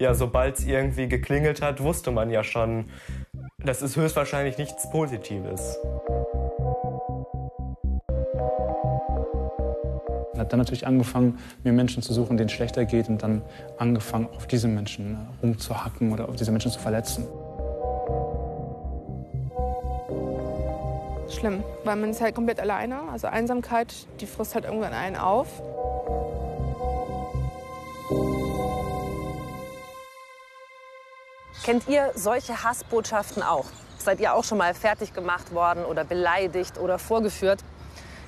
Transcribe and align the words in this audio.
ja, 0.00 0.14
sobald 0.14 0.58
es 0.58 0.64
irgendwie 0.64 1.08
geklingelt 1.08 1.60
hat, 1.60 1.82
wusste 1.82 2.10
man 2.10 2.30
ja 2.30 2.42
schon, 2.42 2.86
das 3.58 3.82
ist 3.82 3.96
höchstwahrscheinlich 3.96 4.56
nichts 4.56 4.90
Positives. 4.90 5.78
Habe 10.38 10.48
dann 10.48 10.58
natürlich 10.58 10.86
angefangen, 10.86 11.38
mir 11.64 11.74
Menschen 11.74 12.02
zu 12.02 12.14
suchen, 12.14 12.38
denen 12.38 12.48
es 12.48 12.54
schlechter 12.54 12.86
geht 12.86 13.10
und 13.10 13.22
dann 13.22 13.42
angefangen, 13.76 14.26
auf 14.34 14.46
diese 14.46 14.68
Menschen 14.68 15.16
äh, 15.16 15.42
rumzuhacken 15.42 16.12
oder 16.12 16.30
auf 16.30 16.36
diese 16.36 16.50
Menschen 16.50 16.70
zu 16.70 16.80
verletzen. 16.80 17.26
Schlimm, 21.28 21.62
weil 21.84 21.96
man 21.96 22.08
ist 22.08 22.22
halt 22.22 22.34
komplett 22.34 22.58
alleine. 22.58 23.02
Also 23.12 23.26
Einsamkeit, 23.26 23.94
die 24.18 24.26
frisst 24.26 24.54
halt 24.54 24.64
irgendwann 24.64 24.94
einen 24.94 25.16
auf. 25.16 25.62
Kennt 31.70 31.86
ihr 31.86 32.10
solche 32.16 32.64
Hassbotschaften 32.64 33.44
auch? 33.44 33.66
Seid 33.96 34.18
ihr 34.18 34.34
auch 34.34 34.42
schon 34.42 34.58
mal 34.58 34.74
fertig 34.74 35.12
gemacht 35.12 35.54
worden 35.54 35.84
oder 35.84 36.02
beleidigt 36.02 36.78
oder 36.78 36.98
vorgeführt? 36.98 37.62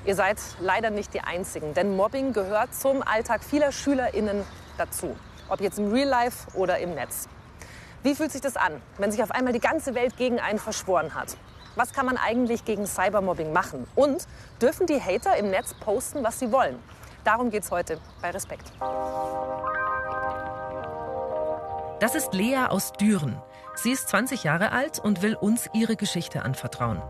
Ihr 0.05 0.15
seid 0.15 0.39
leider 0.61 0.91
nicht 0.91 1.13
die 1.13 1.23
Einzigen, 1.23 1.75
denn 1.75 1.97
Mobbing 1.97 2.33
gehört 2.35 2.73
zum 2.73 3.03
Alltag 3.03 3.43
vieler 3.43 3.73
SchülerInnen 3.73 4.45
dazu. 4.79 5.17
Ob 5.49 5.61
jetzt 5.61 5.81
im 5.81 5.91
Real 5.91 6.09
Life 6.09 6.57
oder 6.57 6.79
im 6.79 6.95
Netz. 6.95 7.29
Wie 8.05 8.15
fühlt 8.15 8.31
sich 8.31 8.43
das 8.43 8.57
an, 8.57 8.81
wenn 8.99 9.11
sich 9.11 9.25
auf 9.25 9.33
einmal 9.33 9.53
die 9.53 9.59
ganze 9.59 9.97
Welt 9.97 10.17
gegen 10.17 10.39
einen 10.39 10.61
verschworen 10.61 11.13
hat? 11.13 11.37
Was 11.75 11.93
kann 11.93 12.07
man 12.07 12.19
eigentlich 12.19 12.65
gegen 12.65 12.87
Cybermobbing 12.87 13.53
machen? 13.53 13.89
Und 13.97 14.29
dürfen 14.61 14.87
die 14.87 15.03
Hater 15.03 15.37
im 15.37 15.51
Netz 15.51 15.75
posten, 15.75 16.23
was 16.23 16.39
sie 16.39 16.53
wollen? 16.53 16.79
Darum 17.25 17.51
geht 17.51 17.65
es 17.65 17.73
heute 17.73 17.99
bei 18.21 18.31
Respekt. 18.31 18.71
Das 22.03 22.17
ist 22.17 22.35
Lea 22.35 22.67
aus 22.69 22.93
Düren. 22.95 23.41
Sie 23.77 23.93
ist 23.93 24.09
20 24.09 24.43
Jahre 24.43 24.73
alt 24.73 24.99
und 24.99 25.23
will 25.23 25.37
uns 25.37 25.71
ihre 25.73 25.95
Geschichte 25.95 26.43
anvertrauen. 26.43 27.01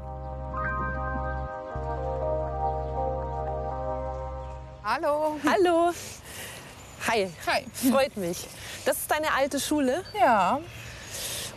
Hallo. 4.85 5.39
Hallo. 5.47 5.93
Hi. 7.09 7.31
Hi. 7.47 7.65
Freut 7.91 8.19
mich. 8.19 8.47
Das 8.85 8.99
ist 8.99 9.11
deine 9.11 9.33
alte 9.33 9.61
Schule. 9.61 10.05
Ja, 10.21 10.61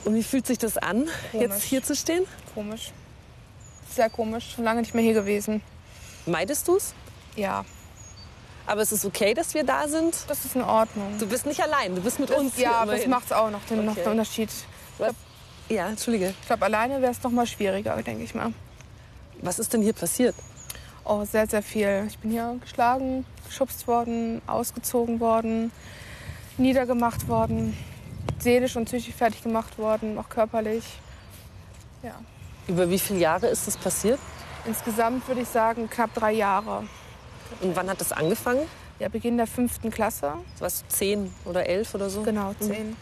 Und 0.05 0.15
wie 0.15 0.23
fühlt 0.23 0.47
sich 0.47 0.57
das 0.57 0.77
an, 0.77 1.09
jetzt 1.33 1.49
Komisch. 1.49 1.63
hier 1.65 1.83
zu 1.83 1.93
stehen? 1.93 2.25
komisch. 2.53 2.93
Sehr 3.89 4.09
komisch. 4.09 4.53
Schon 4.55 4.63
lange 4.63 4.79
nicht 4.79 4.93
mehr 4.93 5.03
hier 5.03 5.13
gewesen. 5.13 5.61
Meidest 6.25 6.69
du 6.69 6.77
es? 6.77 6.93
Ja, 7.35 7.65
Aber 8.67 8.81
es 8.81 8.91
ist 8.91 9.05
okay, 9.05 9.33
dass 9.33 9.53
wir 9.53 9.63
da 9.63 9.87
sind. 9.87 10.15
das 10.27 10.43
ist 10.45 10.55
in 10.55 10.63
Ordnung. 10.63 11.17
Du 11.19 11.27
bist 11.27 11.45
nicht 11.45 11.61
allein, 11.61 11.95
du 11.95 12.01
bist 12.01 12.19
mit 12.19 12.31
uns. 12.31 12.55
hier 12.55 12.63
ja, 12.65 12.85
das 12.85 13.05
macht 13.07 13.25
es 13.25 13.31
auch 13.31 13.49
noch 13.51 13.63
den, 13.65 13.85
noch 13.85 13.91
Okay. 13.93 14.03
den 14.03 14.11
Unterschied. 14.11 14.49
Was? 14.97 15.13
Ja, 15.69 15.87
entschuldige. 15.87 16.33
Ich 16.41 16.47
glaube, 16.47 16.65
alleine 16.65 17.01
wäre 17.01 17.11
es 17.11 17.21
noch 17.23 17.31
mal 17.31 17.45
schwieriger, 17.45 17.95
denke 18.01 18.23
ich 18.23 18.33
mal. 18.35 18.53
Was 19.41 19.59
ist 19.59 19.73
denn 19.73 19.81
hier 19.81 19.93
passiert? 19.93 20.35
Oh, 21.03 21.23
sehr, 21.25 21.47
sehr 21.47 21.61
viel. 21.61 22.05
Ich 22.07 22.17
bin 22.17 22.31
hier 22.31 22.57
geschlagen, 22.61 23.25
geschubst 23.45 23.87
worden, 23.87 24.41
ausgezogen 24.47 25.19
worden, 25.19 25.71
niedergemacht 26.57 27.27
worden, 27.27 27.77
seelisch 28.39 28.75
und 28.75 28.85
psychisch 28.85 29.13
fertig 29.13 29.43
gemacht 29.43 29.77
worden, 29.77 30.17
auch 30.17 30.29
körperlich. 30.29 30.83
Ja. 32.01 32.15
Über 32.67 32.89
wie 32.89 32.97
viele 32.97 33.19
Jahre 33.19 33.47
ist 33.47 33.67
das 33.67 33.77
passiert? 33.77 34.19
Insgesamt 34.65 35.27
würde 35.27 35.41
ich 35.41 35.47
sagen 35.47 35.87
knapp 35.89 36.13
drei 36.15 36.31
Jahre. 36.31 36.83
Und 37.61 37.75
wann 37.75 37.89
hat 37.89 38.01
das 38.01 38.11
angefangen? 38.11 38.67
Ja, 38.99 39.09
Beginn 39.09 39.37
der 39.37 39.47
fünften 39.47 39.91
Klasse. 39.91 40.33
Was, 40.59 40.87
zehn 40.87 41.33
oder 41.45 41.67
elf 41.67 41.93
oder 41.95 42.09
so? 42.09 42.23
Genau, 42.23 42.53
zehn. 42.59 42.95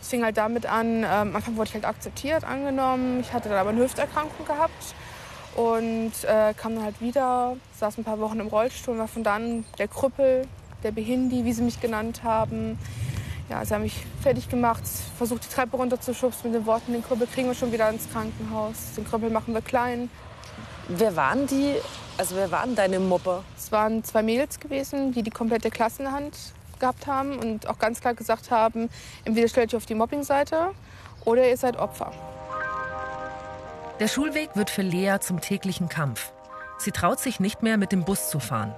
Es 0.00 0.08
fing 0.08 0.22
halt 0.22 0.36
damit 0.36 0.66
an, 0.66 0.98
ähm, 0.98 1.04
am 1.04 1.36
Anfang 1.36 1.56
wurde 1.56 1.68
ich 1.68 1.74
halt 1.74 1.84
akzeptiert, 1.84 2.44
angenommen. 2.44 3.20
Ich 3.20 3.32
hatte 3.32 3.48
dann 3.48 3.58
aber 3.58 3.70
eine 3.70 3.80
Hüfterkrankung 3.80 4.46
gehabt 4.46 4.94
und 5.56 6.12
äh, 6.24 6.54
kam 6.54 6.74
dann 6.74 6.84
halt 6.84 7.00
wieder, 7.00 7.56
saß 7.78 7.98
ein 7.98 8.04
paar 8.04 8.20
Wochen 8.20 8.38
im 8.38 8.46
Rollstuhl 8.46 8.94
und 8.94 9.00
war 9.00 9.08
von 9.08 9.24
dann 9.24 9.64
der 9.78 9.88
Krüppel, 9.88 10.46
der 10.84 10.92
Behindi, 10.92 11.44
wie 11.44 11.52
sie 11.52 11.62
mich 11.62 11.80
genannt 11.80 12.22
haben. 12.22 12.78
Ja, 13.48 13.64
sie 13.64 13.74
haben 13.74 13.82
mich 13.82 14.06
fertig 14.22 14.48
gemacht, 14.48 14.82
versucht 15.16 15.44
die 15.44 15.48
Treppe 15.48 15.76
runterzuschubsen 15.76 16.50
mit 16.50 16.60
den 16.60 16.66
Worten, 16.66 16.92
den 16.92 17.02
Krüppel 17.02 17.26
kriegen 17.26 17.48
wir 17.48 17.54
schon 17.54 17.72
wieder 17.72 17.88
ins 17.88 18.08
Krankenhaus, 18.12 18.76
den 18.96 19.06
Krüppel 19.06 19.30
machen 19.30 19.54
wir 19.54 19.62
klein. 19.62 20.10
Wer 20.88 21.16
waren 21.16 21.46
die, 21.46 21.74
also 22.18 22.36
wer 22.36 22.50
waren 22.50 22.74
deine 22.74 22.98
Mobber? 22.98 23.44
Es 23.56 23.72
waren 23.72 24.04
zwei 24.04 24.22
Mädels 24.22 24.60
gewesen, 24.60 25.12
die 25.12 25.22
die 25.22 25.30
komplette 25.30 25.70
Klasse 25.70 26.00
in 26.00 26.04
der 26.06 26.14
Hand 26.14 26.36
gehabt 26.80 27.06
haben 27.06 27.38
und 27.38 27.68
auch 27.68 27.78
ganz 27.78 28.00
klar 28.00 28.14
gesagt 28.14 28.50
haben, 28.50 28.90
entweder 29.24 29.48
stellt 29.48 29.72
ihr 29.72 29.76
auf 29.78 29.86
die 29.86 29.94
Mobbingseite 29.94 30.70
oder 31.24 31.48
ihr 31.48 31.56
seid 31.56 31.76
Opfer. 31.76 32.12
Der 34.00 34.08
Schulweg 34.08 34.50
wird 34.54 34.70
für 34.70 34.82
Lea 34.82 35.16
zum 35.20 35.40
täglichen 35.40 35.88
Kampf. 35.88 36.32
Sie 36.78 36.92
traut 36.92 37.18
sich 37.18 37.40
nicht 37.40 37.62
mehr, 37.62 37.78
mit 37.78 37.90
dem 37.90 38.04
Bus 38.04 38.28
zu 38.30 38.38
fahren. 38.38 38.72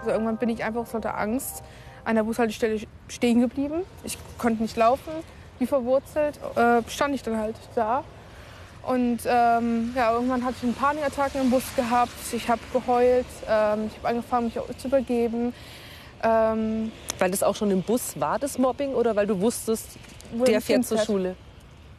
Also 0.00 0.10
irgendwann 0.10 0.36
bin 0.36 0.48
ich 0.48 0.64
einfach 0.64 0.86
so 0.86 0.96
unter 0.96 1.16
Angst 1.16 1.62
an 2.04 2.16
der 2.16 2.24
Bushaltestelle 2.24 2.80
stehen 3.08 3.40
geblieben. 3.40 3.82
Ich 4.04 4.18
konnte 4.36 4.62
nicht 4.62 4.76
laufen, 4.76 5.12
wie 5.58 5.66
verwurzelt, 5.66 6.38
äh, 6.56 6.82
stand 6.88 7.14
ich 7.14 7.22
dann 7.22 7.38
halt 7.38 7.56
da. 7.74 8.02
Und 8.82 9.20
ähm, 9.26 9.92
ja, 9.94 10.12
irgendwann 10.12 10.44
hatte 10.44 10.56
ich 10.58 10.64
eine 10.64 10.72
Panikattacke 10.72 11.38
im 11.38 11.50
Bus 11.50 11.62
gehabt. 11.76 12.12
Ich 12.32 12.48
habe 12.48 12.60
geheult, 12.72 13.26
ähm, 13.48 13.86
ich 13.86 13.96
habe 13.98 14.08
angefangen, 14.08 14.46
mich 14.46 14.58
auch 14.58 14.66
zu 14.76 14.88
übergeben. 14.88 15.54
Ähm, 16.22 16.90
Weil 17.18 17.30
das 17.30 17.42
auch 17.42 17.54
schon 17.54 17.70
im 17.70 17.82
Bus 17.82 18.18
war, 18.18 18.38
das 18.38 18.58
Mobbing, 18.58 18.94
oder 18.94 19.14
weil 19.14 19.26
du 19.26 19.40
wusstest, 19.40 19.88
der 20.46 20.60
fährt 20.60 20.84
zur. 20.84 20.98
Schule? 20.98 21.36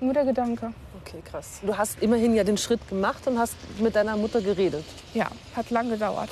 nur 0.04 0.14
der 0.14 0.26
Gedanke. 0.26 0.74
Okay, 1.02 1.22
krass. 1.24 1.60
Du 1.64 1.76
hast 1.78 2.02
immerhin 2.02 2.36
ja 2.36 2.44
den 2.44 2.58
Schritt 2.58 2.88
gemacht 2.88 3.26
und 3.28 3.40
hast 3.40 3.56
mit 3.80 3.96
deiner 3.96 4.16
Mutter 4.16 4.42
geredet. 4.42 4.84
Ja, 5.14 5.28
hat 5.56 5.70
lang 5.70 5.90
gedauert. 5.90 6.30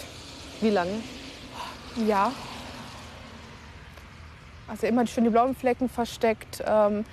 Wie 0.59 0.69
lange? 0.69 1.01
Ja. 2.07 2.31
Also 4.67 4.87
immer 4.87 5.05
schön 5.07 5.23
die 5.23 5.29
blauen 5.29 5.55
Flecken 5.55 5.89
versteckt, 5.89 6.63
ähm, 6.65 7.03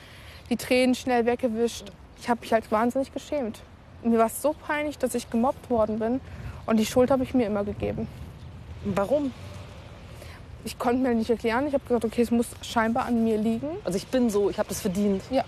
die 0.50 0.56
Tränen 0.56 0.94
schnell 0.94 1.26
weggewischt. 1.26 1.90
Ich 2.20 2.28
habe 2.28 2.40
mich 2.40 2.52
halt 2.52 2.70
wahnsinnig 2.70 3.12
geschämt. 3.12 3.60
Mir 4.02 4.18
war 4.18 4.26
es 4.26 4.40
so 4.40 4.54
peinlich, 4.66 4.98
dass 4.98 5.14
ich 5.14 5.30
gemobbt 5.30 5.70
worden 5.70 5.98
bin. 5.98 6.20
Und 6.66 6.76
die 6.76 6.86
Schuld 6.86 7.10
habe 7.10 7.22
ich 7.22 7.34
mir 7.34 7.46
immer 7.46 7.64
gegeben. 7.64 8.06
Warum? 8.84 9.32
Ich 10.64 10.78
konnte 10.78 11.02
mir 11.02 11.14
nicht 11.14 11.30
erklären. 11.30 11.66
Ich 11.66 11.74
habe 11.74 11.84
gesagt, 11.84 12.04
okay, 12.04 12.22
es 12.22 12.30
muss 12.30 12.46
scheinbar 12.62 13.06
an 13.06 13.24
mir 13.24 13.38
liegen. 13.38 13.68
Also 13.84 13.96
ich 13.96 14.06
bin 14.06 14.30
so, 14.30 14.50
ich 14.50 14.58
habe 14.58 14.68
das 14.68 14.80
verdient. 14.80 15.22
Ja. 15.30 15.44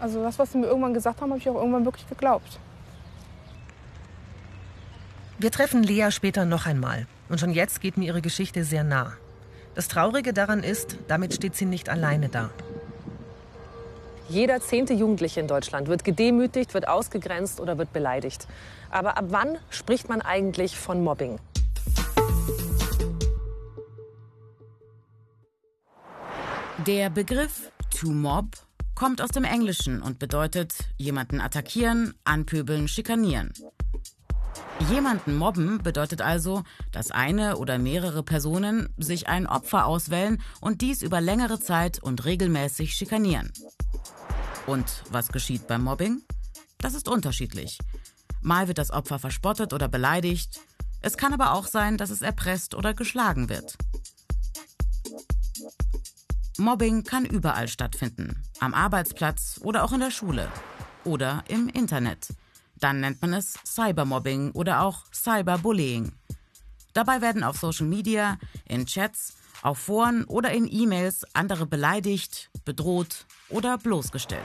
Also 0.00 0.22
das, 0.22 0.38
was 0.38 0.52
sie 0.52 0.58
mir 0.58 0.66
irgendwann 0.66 0.94
gesagt 0.94 1.20
haben, 1.20 1.30
habe 1.30 1.40
ich 1.40 1.48
auch 1.48 1.54
irgendwann 1.54 1.84
wirklich 1.84 2.06
geglaubt. 2.08 2.58
Wir 5.38 5.50
treffen 5.50 5.82
Lea 5.82 6.10
später 6.10 6.44
noch 6.44 6.66
einmal. 6.66 7.06
Und 7.28 7.40
schon 7.40 7.50
jetzt 7.50 7.80
geht 7.80 7.96
mir 7.96 8.06
ihre 8.06 8.22
Geschichte 8.22 8.64
sehr 8.64 8.84
nah. 8.84 9.12
Das 9.74 9.88
Traurige 9.88 10.32
daran 10.32 10.62
ist, 10.62 10.98
damit 11.08 11.34
steht 11.34 11.56
sie 11.56 11.66
nicht 11.66 11.88
alleine 11.88 12.28
da. 12.28 12.50
Jeder 14.28 14.60
zehnte 14.60 14.92
Jugendliche 14.92 15.40
in 15.40 15.46
Deutschland 15.46 15.86
wird 15.86 16.02
gedemütigt, 16.02 16.74
wird 16.74 16.88
ausgegrenzt 16.88 17.60
oder 17.60 17.78
wird 17.78 17.92
beleidigt. 17.92 18.48
Aber 18.90 19.16
ab 19.16 19.26
wann 19.28 19.58
spricht 19.70 20.08
man 20.08 20.20
eigentlich 20.20 20.76
von 20.76 21.04
Mobbing? 21.04 21.38
Der 26.86 27.10
Begriff 27.10 27.70
to 27.98 28.10
mob 28.10 28.46
kommt 28.94 29.22
aus 29.22 29.30
dem 29.30 29.44
Englischen 29.44 30.02
und 30.02 30.18
bedeutet 30.18 30.74
jemanden 30.96 31.40
attackieren, 31.40 32.14
anpöbeln, 32.24 32.88
schikanieren. 32.88 33.52
Jemanden 34.90 35.36
mobben 35.36 35.78
bedeutet 35.82 36.20
also, 36.20 36.62
dass 36.92 37.10
eine 37.10 37.56
oder 37.56 37.78
mehrere 37.78 38.22
Personen 38.22 38.88
sich 38.98 39.26
ein 39.26 39.46
Opfer 39.46 39.86
auswählen 39.86 40.42
und 40.60 40.80
dies 40.80 41.02
über 41.02 41.20
längere 41.20 41.58
Zeit 41.58 42.02
und 42.02 42.24
regelmäßig 42.24 42.94
schikanieren. 42.94 43.52
Und 44.66 45.04
was 45.10 45.28
geschieht 45.28 45.68
beim 45.68 45.84
Mobbing? 45.84 46.22
Das 46.78 46.94
ist 46.94 47.08
unterschiedlich. 47.08 47.78
Mal 48.42 48.66
wird 48.66 48.78
das 48.78 48.90
Opfer 48.90 49.18
verspottet 49.18 49.72
oder 49.72 49.88
beleidigt. 49.88 50.60
Es 51.02 51.16
kann 51.16 51.32
aber 51.32 51.52
auch 51.52 51.66
sein, 51.66 51.96
dass 51.96 52.10
es 52.10 52.20
erpresst 52.20 52.74
oder 52.74 52.92
geschlagen 52.92 53.48
wird. 53.48 53.76
Mobbing 56.58 57.04
kann 57.04 57.24
überall 57.24 57.68
stattfinden. 57.68 58.42
Am 58.58 58.74
Arbeitsplatz 58.74 59.60
oder 59.62 59.84
auch 59.84 59.92
in 59.92 60.00
der 60.00 60.10
Schule. 60.10 60.50
Oder 61.04 61.44
im 61.48 61.68
Internet. 61.68 62.28
Dann 62.76 63.00
nennt 63.00 63.22
man 63.22 63.34
es 63.34 63.54
Cybermobbing 63.64 64.50
oder 64.50 64.82
auch 64.82 65.04
Cyberbullying. 65.12 66.12
Dabei 66.92 67.20
werden 67.20 67.44
auf 67.44 67.58
Social 67.58 67.86
Media, 67.86 68.38
in 68.64 68.86
Chats, 68.86 69.34
auf 69.62 69.78
Foren 69.78 70.24
oder 70.24 70.50
in 70.50 70.66
E-Mails 70.70 71.24
andere 71.34 71.66
beleidigt, 71.66 72.50
bedroht 72.64 73.26
oder 73.48 73.78
bloßgestellt. 73.78 74.42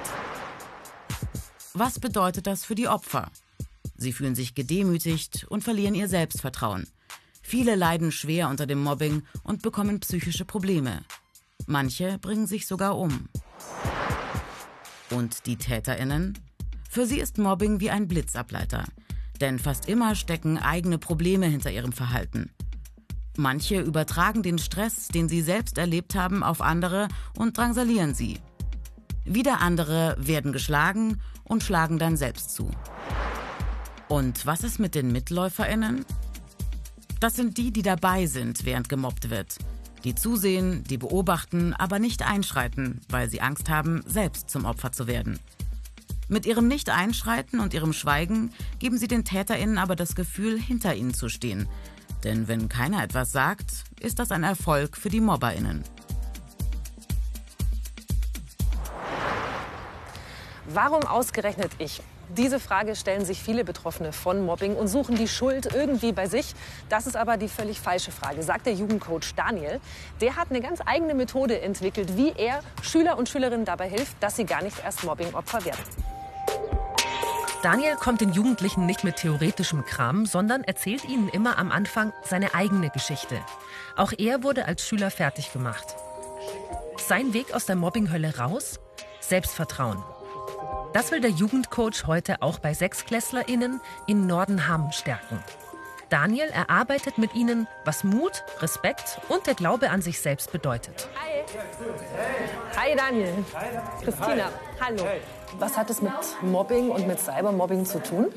Was 1.74 2.00
bedeutet 2.00 2.48
das 2.48 2.66
für 2.66 2.76
die 2.76 2.88
Opfer? 2.88 3.32
Sie 3.96 4.14
fühlen 4.14 4.36
sich 4.36 4.56
gedemütigt 4.56 5.46
und 5.50 5.64
verlieren 5.64 5.96
ihr 5.96 6.08
Selbstvertrauen. 6.08 6.88
Viele 7.42 7.76
leiden 7.76 8.12
schwer 8.12 8.50
unter 8.50 8.66
dem 8.66 8.82
Mobbing 8.84 9.24
und 9.44 9.62
bekommen 9.62 10.00
psychische 10.00 10.46
Probleme. 10.46 11.04
Manche 11.68 12.18
bringen 12.20 12.48
sich 12.48 12.68
sogar 12.68 12.98
um. 12.98 13.30
Und 15.10 15.46
die 15.46 15.58
Täterinnen? 15.58 16.38
Für 16.90 17.06
sie 17.06 17.20
ist 17.20 17.38
Mobbing 17.38 17.80
wie 17.80 17.90
ein 17.90 18.08
Blitzableiter. 18.08 18.86
Denn 19.40 19.60
fast 19.60 19.88
immer 19.88 20.16
stecken 20.16 20.58
eigene 20.58 20.98
Probleme 20.98 21.48
hinter 21.48 21.72
ihrem 21.72 21.94
Verhalten. 21.94 22.52
Manche 23.38 23.80
übertragen 23.80 24.44
den 24.44 24.60
Stress, 24.60 25.08
den 25.08 25.30
sie 25.30 25.42
selbst 25.42 25.78
erlebt 25.78 26.16
haben, 26.16 26.44
auf 26.44 26.62
andere 26.62 27.08
und 27.38 27.58
drangsalieren 27.58 28.14
sie. 28.14 28.40
Wieder 29.26 29.62
andere 29.62 30.16
werden 30.20 30.52
geschlagen 30.52 31.22
und 31.44 31.64
schlagen 31.64 32.00
dann 32.00 32.18
selbst 32.18 32.56
zu. 32.56 32.72
Und 34.08 34.46
was 34.46 34.64
ist 34.64 34.80
mit 34.80 34.96
den 34.96 35.12
Mitläuferinnen? 35.12 36.06
Das 37.20 37.36
sind 37.36 37.58
die, 37.58 37.72
die 37.72 37.84
dabei 37.84 38.26
sind, 38.26 38.66
während 38.66 38.90
gemobbt 38.90 39.30
wird. 39.30 39.58
Die 40.04 40.16
zusehen, 40.16 40.84
die 40.84 40.98
beobachten, 40.98 41.74
aber 41.74 42.00
nicht 42.00 42.24
einschreiten, 42.24 43.02
weil 43.10 43.30
sie 43.30 43.42
Angst 43.42 43.70
haben, 43.70 44.02
selbst 44.08 44.50
zum 44.50 44.66
Opfer 44.66 44.92
zu 44.92 45.06
werden. 45.06 45.40
Mit 46.28 46.46
ihrem 46.46 46.68
Nicht-Einschreiten 46.68 47.60
und 47.60 47.74
ihrem 47.74 47.94
Schweigen 47.94 48.52
geben 48.80 48.98
sie 48.98 49.08
den 49.08 49.26
TäterInnen 49.26 49.78
aber 49.78 49.96
das 49.96 50.16
Gefühl, 50.16 50.60
hinter 50.60 50.96
ihnen 50.96 51.14
zu 51.14 51.30
stehen. 51.30 51.68
Denn 52.24 52.48
wenn 52.48 52.70
keiner 52.70 53.04
etwas 53.04 53.32
sagt, 53.32 53.84
ist 54.00 54.18
das 54.18 54.32
ein 54.32 54.44
Erfolg 54.44 54.98
für 54.98 55.10
die 55.10 55.22
MobberInnen. 55.22 55.84
Warum 60.74 61.04
ausgerechnet 61.06 61.72
ich? 61.80 62.02
Diese 62.30 62.58
Frage 62.58 62.96
stellen 62.96 63.26
sich 63.26 63.44
viele 63.44 63.66
Betroffene 63.66 64.14
von 64.14 64.46
Mobbing 64.46 64.76
und 64.76 64.88
suchen 64.88 65.16
die 65.16 65.28
Schuld 65.28 65.68
irgendwie 65.74 66.14
bei 66.14 66.28
sich. 66.28 66.54
Das 66.88 67.08
ist 67.08 67.18
aber 67.18 67.36
die 67.36 67.50
völlig 67.50 67.82
falsche 67.82 68.12
Frage, 68.12 68.42
sagt 68.42 68.68
der 68.68 68.74
Jugendcoach 68.74 69.36
Daniel. 69.36 69.82
Der 70.22 70.38
hat 70.38 70.50
eine 70.50 70.62
ganz 70.62 70.80
eigene 70.86 71.14
Methode 71.14 71.60
entwickelt, 71.60 72.16
wie 72.16 72.32
er 72.38 72.62
Schüler 72.82 73.18
und 73.18 73.28
Schülerinnen 73.28 73.66
dabei 73.66 73.90
hilft, 73.90 74.16
dass 74.24 74.38
sie 74.38 74.46
gar 74.46 74.62
nicht 74.62 74.82
erst 74.82 75.04
Mobbingopfer 75.04 75.66
werden. 75.66 75.84
Daniel 77.64 77.96
kommt 77.96 78.22
den 78.22 78.32
Jugendlichen 78.32 78.86
nicht 78.86 79.04
mit 79.04 79.18
theoretischem 79.18 79.84
Kram, 79.84 80.26
sondern 80.26 80.64
erzählt 80.64 81.04
ihnen 81.04 81.28
immer 81.28 81.58
am 81.58 81.70
Anfang 81.70 82.14
seine 82.24 82.56
eigene 82.56 82.90
Geschichte. 82.92 83.38
Auch 83.98 84.14
er 84.18 84.42
wurde 84.42 84.66
als 84.66 84.88
Schüler 84.88 85.12
fertig 85.12 85.52
gemacht. 85.52 85.96
Sein 86.98 87.34
Weg 87.34 87.54
aus 87.54 87.66
der 87.66 87.76
Mobbinghölle 87.76 88.38
raus? 88.38 88.80
Selbstvertrauen. 89.20 90.02
Das 90.94 91.10
will 91.12 91.22
der 91.22 91.30
Jugendcoach 91.30 92.06
heute 92.06 92.42
auch 92.42 92.60
bei 92.60 92.74
SechsklässlerInnen 92.74 93.80
in 94.08 94.28
Nordenham 94.28 94.92
stärken. 94.92 95.40
Daniel 96.10 96.50
erarbeitet 96.50 97.18
mit 97.18 97.34
ihnen, 97.34 97.66
was 97.86 98.04
Mut, 98.04 98.44
Respekt 98.60 99.22
und 99.30 99.48
der 99.48 99.54
Glaube 99.54 99.90
an 99.90 100.02
sich 100.02 100.20
selbst 100.20 100.52
bedeutet. 100.52 101.08
Hi. 101.16 101.44
Hi 102.76 102.96
Daniel. 102.98 103.34
Christina, 104.04 104.50
hallo. 104.82 105.06
Was 105.58 105.78
hat 105.78 105.90
es 105.90 106.02
mit 106.02 106.12
Mobbing 106.42 106.90
und 106.90 107.08
mit 107.08 107.22
Cybermobbing 107.22 107.86
zu 107.86 108.04
tun? 108.04 108.28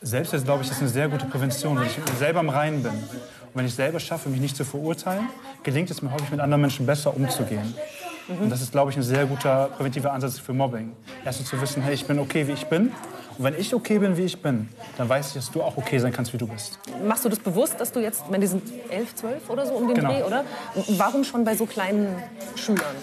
Selbst 0.00 0.32
glaube 0.44 0.62
ich, 0.62 0.68
das 0.68 0.78
ist 0.78 0.82
eine 0.82 0.90
sehr 0.90 1.08
gute 1.08 1.26
Prävention, 1.26 1.78
wenn 1.78 1.86
ich 1.86 1.98
selber 2.18 2.40
im 2.40 2.48
Reinen 2.48 2.82
bin. 2.82 2.92
Und 2.92 3.54
wenn 3.54 3.66
ich 3.66 3.74
selber 3.74 4.00
schaffe, 4.00 4.30
mich 4.30 4.40
nicht 4.40 4.56
zu 4.56 4.64
verurteilen, 4.64 5.28
gelingt 5.62 5.90
es 5.90 6.00
mir 6.00 6.10
häufig, 6.10 6.30
mit 6.30 6.40
anderen 6.40 6.62
Menschen 6.62 6.86
besser 6.86 7.14
umzugehen. 7.14 7.74
Und 8.28 8.50
das 8.50 8.62
ist, 8.62 8.72
glaube 8.72 8.90
ich, 8.90 8.96
ein 8.96 9.02
sehr 9.02 9.26
guter 9.26 9.68
präventiver 9.76 10.12
Ansatz 10.12 10.38
für 10.38 10.52
Mobbing. 10.52 10.92
Erstens 11.24 11.48
zu 11.48 11.60
wissen, 11.60 11.82
hey, 11.82 11.94
ich 11.94 12.04
bin 12.06 12.18
okay, 12.18 12.46
wie 12.46 12.52
ich 12.52 12.66
bin. 12.66 12.92
Und 13.38 13.44
wenn 13.44 13.58
ich 13.58 13.74
okay 13.74 13.98
bin, 13.98 14.16
wie 14.16 14.22
ich 14.22 14.40
bin, 14.40 14.68
dann 14.98 15.08
weiß 15.08 15.28
ich, 15.28 15.34
dass 15.34 15.50
du 15.50 15.62
auch 15.62 15.76
okay 15.76 15.98
sein 15.98 16.12
kannst, 16.12 16.32
wie 16.32 16.38
du 16.38 16.46
bist. 16.46 16.78
Machst 17.04 17.24
du 17.24 17.28
das 17.28 17.38
bewusst, 17.38 17.80
dass 17.80 17.90
du 17.90 18.00
jetzt, 18.00 18.24
wenn 18.30 18.40
die 18.40 18.46
sind 18.46 18.62
elf, 18.90 19.14
zwölf 19.14 19.48
oder 19.48 19.66
so 19.66 19.74
um 19.74 19.88
den 19.88 19.96
Genau. 19.96 20.12
Dreh, 20.12 20.22
oder? 20.22 20.44
Warum 20.96 21.24
schon 21.24 21.44
bei 21.44 21.56
so 21.56 21.66
kleinen 21.66 22.14
Schülern? 22.56 22.94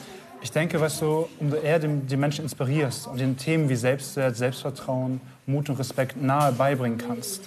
Ich 0.42 0.52
denke, 0.52 0.80
weißt 0.80 1.02
du, 1.02 1.28
umso 1.40 1.58
eher 1.58 1.80
die, 1.80 2.16
Menschen 2.16 2.46
inspirierst 2.46 3.08
und 3.08 3.20
den 3.20 3.36
Themen 3.36 3.68
wie 3.68 3.76
Selbstwert, 3.76 4.38
Selbstvertrauen, 4.38 5.20
Mut 5.46 5.70
und 5.70 5.78
Respekt 5.80 6.22
nahe 6.22 6.54
beibringen 6.54 6.98
kannst, 6.98 7.42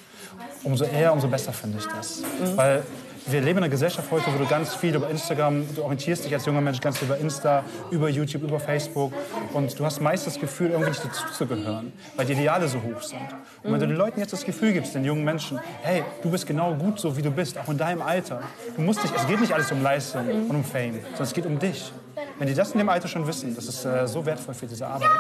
umso 0.63 0.85
eher, 0.85 1.13
umso 1.13 1.29
besser 1.29 1.53
finde 1.53 1.79
ich 1.79 1.87
das. 1.87 2.23
Weil 2.55 2.83
wir 3.27 3.41
leben 3.41 3.59
in 3.59 3.65
einer 3.65 3.69
Gesellschaft 3.69 4.11
heute, 4.11 4.27
wo 4.33 4.39
du 4.39 4.47
ganz 4.47 4.75
viel 4.75 4.95
über 4.95 5.09
Instagram, 5.09 5.65
du 5.75 5.83
orientierst 5.83 6.25
dich 6.25 6.35
als 6.35 6.45
junger 6.47 6.61
Mensch 6.61 6.81
ganz 6.81 6.99
viel 6.99 7.07
über 7.07 7.19
Insta, 7.19 7.65
über 7.91 8.09
YouTube, 8.09 8.43
über 8.43 8.59
Facebook 8.59 9.13
und 9.53 9.79
du 9.79 9.85
hast 9.85 10.01
meist 10.01 10.27
das 10.27 10.39
Gefühl, 10.39 10.71
irgendwie 10.71 10.91
nicht 10.91 11.05
dazuzugehören, 11.05 11.93
weil 12.17 12.27
die 12.27 12.33
Ideale 12.33 12.69
so 12.69 12.83
hoch 12.83 13.03
sind. 13.03 13.21
Und 13.63 13.73
wenn 13.73 13.81
du 13.81 13.87
den 13.87 13.97
Leuten 13.97 14.21
jetzt 14.21 14.33
das 14.33 14.45
Gefühl 14.45 14.73
gibst, 14.73 14.95
den 14.95 15.05
jungen 15.05 15.25
Menschen, 15.25 15.61
hey, 15.83 16.05
du 16.23 16.31
bist 16.31 16.47
genau 16.47 16.75
gut 16.75 16.99
so, 16.99 17.17
wie 17.17 17.23
du 17.23 17.31
bist, 17.31 17.59
auch 17.59 17.69
in 17.69 17.79
deinem 17.79 18.03
Alter. 18.03 18.43
Du 18.77 18.83
musst 18.83 19.03
nicht, 19.03 19.15
es 19.15 19.27
geht 19.27 19.41
nicht 19.41 19.53
alles 19.53 19.71
um 19.71 19.83
Leistung 19.83 20.29
und 20.49 20.57
um 20.57 20.65
Fame, 20.65 20.95
sondern 21.03 21.23
es 21.23 21.33
geht 21.33 21.47
um 21.47 21.59
dich. 21.59 21.93
Wenn 22.39 22.49
die 22.49 22.55
das 22.55 22.73
in 22.73 22.79
dem 22.79 22.89
Alter 22.89 23.09
schon 23.09 23.27
wissen, 23.27 23.55
das 23.55 23.67
ist 23.67 23.85
äh, 23.85 24.07
so 24.09 24.27
wertvoll 24.27 24.55
für 24.55 24.67
diese 24.67 24.87
Arbeit. 24.87 25.11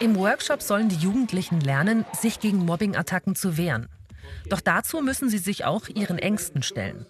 Im 0.00 0.16
Workshop 0.16 0.62
sollen 0.62 0.88
die 0.88 0.96
Jugendlichen 0.96 1.60
lernen, 1.60 2.04
sich 2.20 2.40
gegen 2.40 2.64
Mobbingattacken 2.64 3.34
zu 3.34 3.56
wehren. 3.56 3.88
Doch 4.48 4.60
dazu 4.60 5.00
müssen 5.00 5.28
sie 5.28 5.38
sich 5.38 5.64
auch 5.64 5.88
ihren 5.88 6.18
Ängsten 6.18 6.62
stellen. 6.62 7.06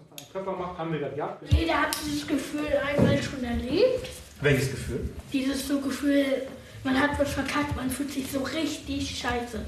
Jeder 1.50 1.82
hat 1.82 1.96
dieses 2.04 2.26
Gefühl 2.26 2.66
einmal 2.86 3.22
schon 3.22 3.44
erlebt. 3.44 4.08
Welches 4.40 4.70
Gefühl? 4.70 5.08
Dieses 5.32 5.68
so 5.68 5.80
Gefühl, 5.80 6.24
man 6.82 7.00
hat 7.00 7.18
was 7.18 7.32
verkackt, 7.32 7.74
man 7.76 7.90
fühlt 7.90 8.12
sich 8.12 8.30
so 8.30 8.40
richtig 8.40 9.18
scheiße. 9.18 9.60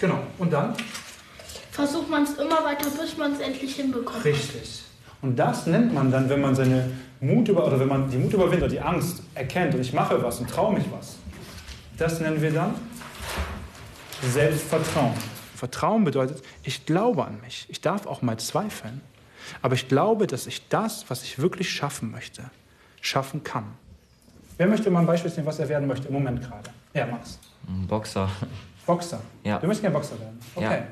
Genau. 0.00 0.18
Und 0.38 0.52
dann? 0.52 0.74
Versucht 1.70 2.10
man 2.10 2.24
es 2.24 2.34
immer 2.34 2.64
weiter, 2.64 2.88
bis 2.90 3.16
man 3.16 3.32
es 3.32 3.40
endlich 3.40 3.76
hinbekommt. 3.76 4.24
Richtig. 4.24 4.82
Und 5.22 5.38
das 5.38 5.66
nennt 5.66 5.92
man 5.94 6.10
dann, 6.10 6.28
wenn 6.28 6.40
man 6.40 6.54
seine 6.54 6.90
Mut 7.20 7.48
über, 7.48 7.66
oder 7.66 7.80
wenn 7.80 7.88
man 7.88 8.10
die 8.10 8.18
Mut 8.18 8.32
überwindet 8.32 8.62
oder 8.62 8.70
die 8.70 8.80
Angst 8.80 9.22
erkennt 9.34 9.74
und 9.74 9.80
ich 9.80 9.92
mache 9.92 10.22
was 10.22 10.40
und 10.40 10.50
traue 10.50 10.74
mich 10.74 10.84
was. 10.90 11.16
Das 11.96 12.20
nennen 12.20 12.40
wir 12.40 12.50
dann 12.50 12.74
Selbstvertrauen. 14.22 15.14
Vertrauen 15.56 16.04
bedeutet, 16.04 16.42
ich 16.62 16.86
glaube 16.86 17.24
an 17.24 17.40
mich. 17.40 17.66
Ich 17.68 17.80
darf 17.80 18.06
auch 18.06 18.22
mal 18.22 18.38
zweifeln. 18.38 19.00
Aber 19.62 19.74
ich 19.74 19.88
glaube, 19.88 20.26
dass 20.26 20.46
ich 20.46 20.68
das, 20.68 21.08
was 21.08 21.22
ich 21.22 21.38
wirklich 21.38 21.70
schaffen 21.70 22.10
möchte, 22.10 22.44
schaffen 23.00 23.44
kann. 23.44 23.64
Wer 24.56 24.66
möchte 24.66 24.90
mal 24.90 25.00
ein 25.00 25.06
Beispiel 25.06 25.30
sehen, 25.30 25.46
was 25.46 25.58
er 25.58 25.68
werden 25.68 25.86
möchte 25.86 26.08
im 26.08 26.14
Moment 26.14 26.40
gerade? 26.40 26.70
Ja, 26.94 27.06
Max. 27.06 27.38
Ein 27.68 27.86
Boxer. 27.86 28.28
Boxer. 28.86 29.20
Ja. 29.44 29.58
Du 29.58 29.66
möchtest 29.66 29.82
gerne 29.82 29.96
Boxer 29.96 30.18
werden. 30.18 30.38
Okay. 30.54 30.64
Ja. 30.64 30.86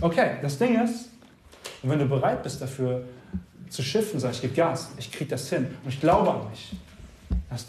Okay, 0.00 0.36
das 0.42 0.58
Ding 0.58 0.80
ist, 0.82 1.08
wenn 1.82 1.98
du 1.98 2.06
bereit 2.06 2.42
bist 2.42 2.62
dafür 2.62 3.04
zu 3.68 3.82
schiffen, 3.82 4.20
sagst, 4.20 4.36
ich 4.36 4.42
gebe 4.42 4.54
Gas, 4.54 4.90
ich 4.96 5.10
krieg 5.10 5.28
das 5.28 5.48
hin 5.48 5.76
und 5.82 5.88
ich 5.88 6.00
glaube 6.00 6.30
an 6.30 6.50
mich, 6.50 6.72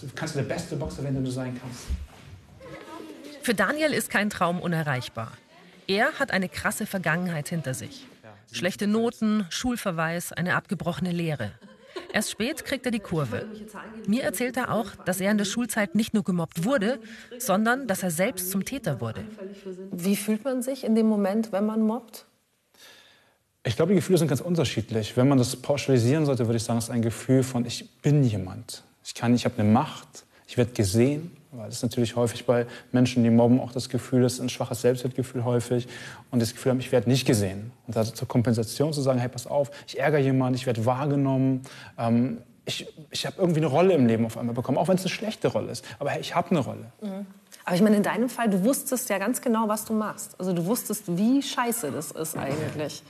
du, 0.02 0.08
kannst 0.16 0.36
du 0.36 0.40
der 0.40 0.48
beste 0.48 0.76
Boxer 0.76 1.04
werden, 1.04 1.16
der 1.16 1.24
du 1.24 1.32
sein 1.32 1.60
kannst. 1.60 1.86
Für 3.42 3.54
Daniel 3.54 3.94
ist 3.94 4.10
kein 4.10 4.30
Traum 4.30 4.60
unerreichbar. 4.60 5.32
Er 5.90 6.20
hat 6.20 6.30
eine 6.30 6.50
krasse 6.50 6.86
Vergangenheit 6.86 7.50
hinter 7.50 7.74
sich. 7.74 8.06
Schlechte 8.52 8.86
Noten, 8.86 9.48
Schulverweis, 9.50 10.32
eine 10.32 10.56
abgebrochene 10.56 11.12
Lehre. 11.12 11.52
Erst 12.14 12.30
spät 12.30 12.64
kriegt 12.64 12.86
er 12.86 12.92
die 12.92 13.00
Kurve. 13.00 13.48
Mir 14.06 14.22
erzählt 14.22 14.56
er 14.56 14.72
auch, 14.72 14.96
dass 15.06 15.20
er 15.20 15.32
in 15.32 15.40
der 15.40 15.46
Schulzeit 15.46 15.96
nicht 15.96 16.14
nur 16.14 16.24
gemobbt 16.24 16.64
wurde, 16.64 17.00
sondern 17.40 17.88
dass 17.88 18.04
er 18.04 18.12
selbst 18.12 18.52
zum 18.52 18.66
Täter 18.66 19.02
wurde. 19.02 19.26
Wie 19.92 20.16
fühlt 20.16 20.44
man 20.44 20.62
sich 20.62 20.84
in 20.84 20.94
dem 20.94 21.08
Moment, 21.08 21.52
wenn 21.52 21.66
man 21.66 21.82
mobbt? 21.82 22.28
Ich 23.64 23.76
glaube, 23.76 23.90
die 23.90 23.96
Gefühle 23.96 24.20
sind 24.20 24.28
ganz 24.28 24.42
unterschiedlich. 24.42 25.18
Wenn 25.18 25.28
man 25.28 25.40
das 25.40 25.56
pauschalisieren 25.56 26.28
sollte, 26.28 26.46
würde 26.46 26.58
ich 26.58 26.64
sagen, 26.64 26.78
es 26.78 26.86
ist 26.86 26.92
ein 26.92 27.02
Gefühl 27.02 27.42
von, 27.42 27.66
ich 27.66 28.00
bin 28.04 28.24
jemand. 28.24 28.84
Ich 29.04 29.16
kann, 29.16 29.34
ich 29.34 29.44
habe 29.44 29.58
eine 29.58 29.68
Macht, 29.68 30.26
ich 30.48 30.56
werde 30.56 30.72
gesehen. 30.72 31.36
Weil 31.52 31.70
ist 31.70 31.82
natürlich 31.82 32.16
häufig 32.16 32.46
bei 32.46 32.68
Menschen, 32.92 33.24
die 33.24 33.30
mobben, 33.30 33.60
auch 33.60 33.72
das 33.72 33.90
Gefühl, 33.90 34.24
ist 34.24 34.40
ein 34.40 34.50
schwaches 34.50 34.82
Selbstwertgefühl 34.82 35.44
häufig. 35.44 35.88
Und 36.30 36.42
das 36.42 36.54
Gefühl 36.54 36.72
haben, 36.72 36.80
ich 36.80 36.92
werde 36.92 37.10
nicht 37.10 37.26
gesehen. 37.26 37.72
Und 37.88 37.96
da 37.96 38.04
zur 38.04 38.28
Kompensation 38.28 38.94
zu 38.94 39.02
sagen, 39.02 39.20
hey, 39.20 39.30
pass 39.30 39.48
auf, 39.48 39.72
ich 39.88 40.00
ärgere 40.00 40.20
jemanden, 40.20 40.56
ich 40.56 40.66
werde 40.66 40.86
wahrgenommen. 40.86 41.64
Ähm, 41.98 42.40
ich 42.66 42.88
ich 43.10 43.26
habe 43.26 43.38
irgendwie 43.40 43.60
eine 43.60 43.68
Rolle 43.68 43.94
im 43.96 44.06
Leben 44.06 44.26
auf 44.26 44.38
einmal 44.38 44.54
bekommen, 44.54 44.78
auch 44.78 44.88
wenn 44.88 44.96
es 44.96 45.02
eine 45.02 45.10
schlechte 45.10 45.48
Rolle 45.48 45.72
ist. 45.72 45.84
Aber 45.98 46.12
hey, 46.12 46.22
ich 46.22 46.36
habe 46.36 46.52
eine 46.52 46.60
Rolle. 46.60 46.92
Aber 47.66 47.76
ich 47.76 47.82
meine, 47.82 47.98
in 47.98 48.04
deinem 48.04 48.30
Fall, 48.30 48.50
du 48.50 48.64
wusstest 48.64 49.10
ja 49.10 49.18
ganz 49.18 49.42
genau, 49.42 49.68
was 49.68 49.86
du 49.86 49.94
machst. 49.94 50.40
Also 50.40 50.54
du 50.54 50.66
wusstest, 50.66 51.18
wie 51.18 51.42
scheiße 51.42 51.92
das 51.92 52.12
ist 52.12 52.38
eigentlich. 52.38 53.02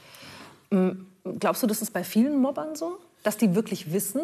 Ähm, 0.71 1.07
Glaubst 1.37 1.61
du, 1.61 1.67
das 1.67 1.81
ist 1.81 1.91
bei 1.91 2.03
vielen 2.03 2.41
Mobbern 2.41 2.75
so? 2.75 2.97
Dass 3.23 3.37
die 3.37 3.53
wirklich 3.55 3.91
wissen, 3.91 4.21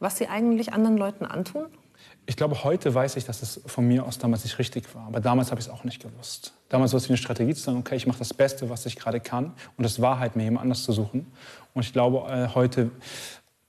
was 0.00 0.18
sie 0.18 0.28
eigentlich 0.28 0.72
anderen 0.72 0.96
Leuten 0.96 1.24
antun? 1.24 1.66
Ich 2.28 2.36
glaube, 2.36 2.64
heute 2.64 2.92
weiß 2.92 3.16
ich, 3.16 3.24
dass 3.24 3.40
es 3.42 3.60
von 3.66 3.86
mir 3.86 4.04
aus 4.04 4.18
damals 4.18 4.42
nicht 4.42 4.58
richtig 4.58 4.92
war. 4.94 5.06
Aber 5.06 5.20
damals 5.20 5.52
habe 5.52 5.60
ich 5.60 5.66
es 5.66 5.72
auch 5.72 5.84
nicht 5.84 6.02
gewusst. 6.02 6.52
Damals 6.68 6.92
war 6.92 6.98
es 6.98 7.04
wie 7.04 7.10
eine 7.10 7.18
Strategie 7.18 7.54
zu 7.54 7.62
sagen, 7.62 7.78
okay, 7.78 7.94
ich 7.94 8.06
mache 8.08 8.18
das 8.18 8.34
Beste, 8.34 8.68
was 8.68 8.84
ich 8.84 8.96
gerade 8.96 9.20
kann. 9.20 9.52
Und 9.76 9.84
es 9.84 10.00
war 10.00 10.18
halt, 10.18 10.34
mir 10.34 10.42
jemand 10.42 10.62
anders 10.64 10.82
zu 10.82 10.92
suchen. 10.92 11.26
Und 11.72 11.84
ich 11.84 11.92
glaube, 11.92 12.28
äh, 12.28 12.48
heute, 12.54 12.90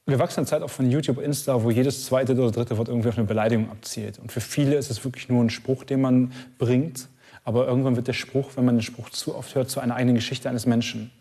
wir 0.07 0.17
wachsen 0.17 0.39
in 0.39 0.39
einer 0.39 0.47
Zeit 0.47 0.61
auch 0.63 0.71
von 0.71 0.89
YouTube, 0.89 1.19
Insta, 1.19 1.63
wo 1.63 1.69
jedes 1.69 2.05
zweite 2.05 2.33
oder 2.33 2.51
dritte 2.51 2.77
Wort 2.77 2.87
irgendwie 2.87 3.09
auf 3.09 3.17
eine 3.17 3.27
Beleidigung 3.27 3.69
abzielt. 3.69 4.17
Und 4.17 4.31
für 4.31 4.41
viele 4.41 4.75
ist 4.75 4.89
es 4.89 5.03
wirklich 5.03 5.29
nur 5.29 5.43
ein 5.43 5.51
Spruch, 5.51 5.83
den 5.83 6.01
man 6.01 6.31
bringt. 6.57 7.09
Aber 7.43 7.67
irgendwann 7.67 7.95
wird 7.95 8.07
der 8.07 8.13
Spruch, 8.13 8.51
wenn 8.55 8.65
man 8.65 8.75
den 8.75 8.81
Spruch 8.81 9.09
zu 9.11 9.35
oft 9.35 9.53
hört, 9.53 9.69
zu 9.69 9.79
einer 9.79 9.95
eigenen 9.95 10.15
Geschichte 10.15 10.49
eines 10.49 10.65
Menschen. 10.65 11.11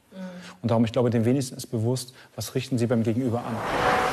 Und 0.62 0.70
darum, 0.70 0.84
ich 0.84 0.92
glaube, 0.92 1.10
den 1.10 1.24
wenigsten 1.24 1.56
ist 1.56 1.66
bewusst, 1.66 2.14
was 2.34 2.54
richten 2.54 2.78
sie 2.78 2.86
beim 2.86 3.02
Gegenüber 3.02 3.44
an. 3.44 4.05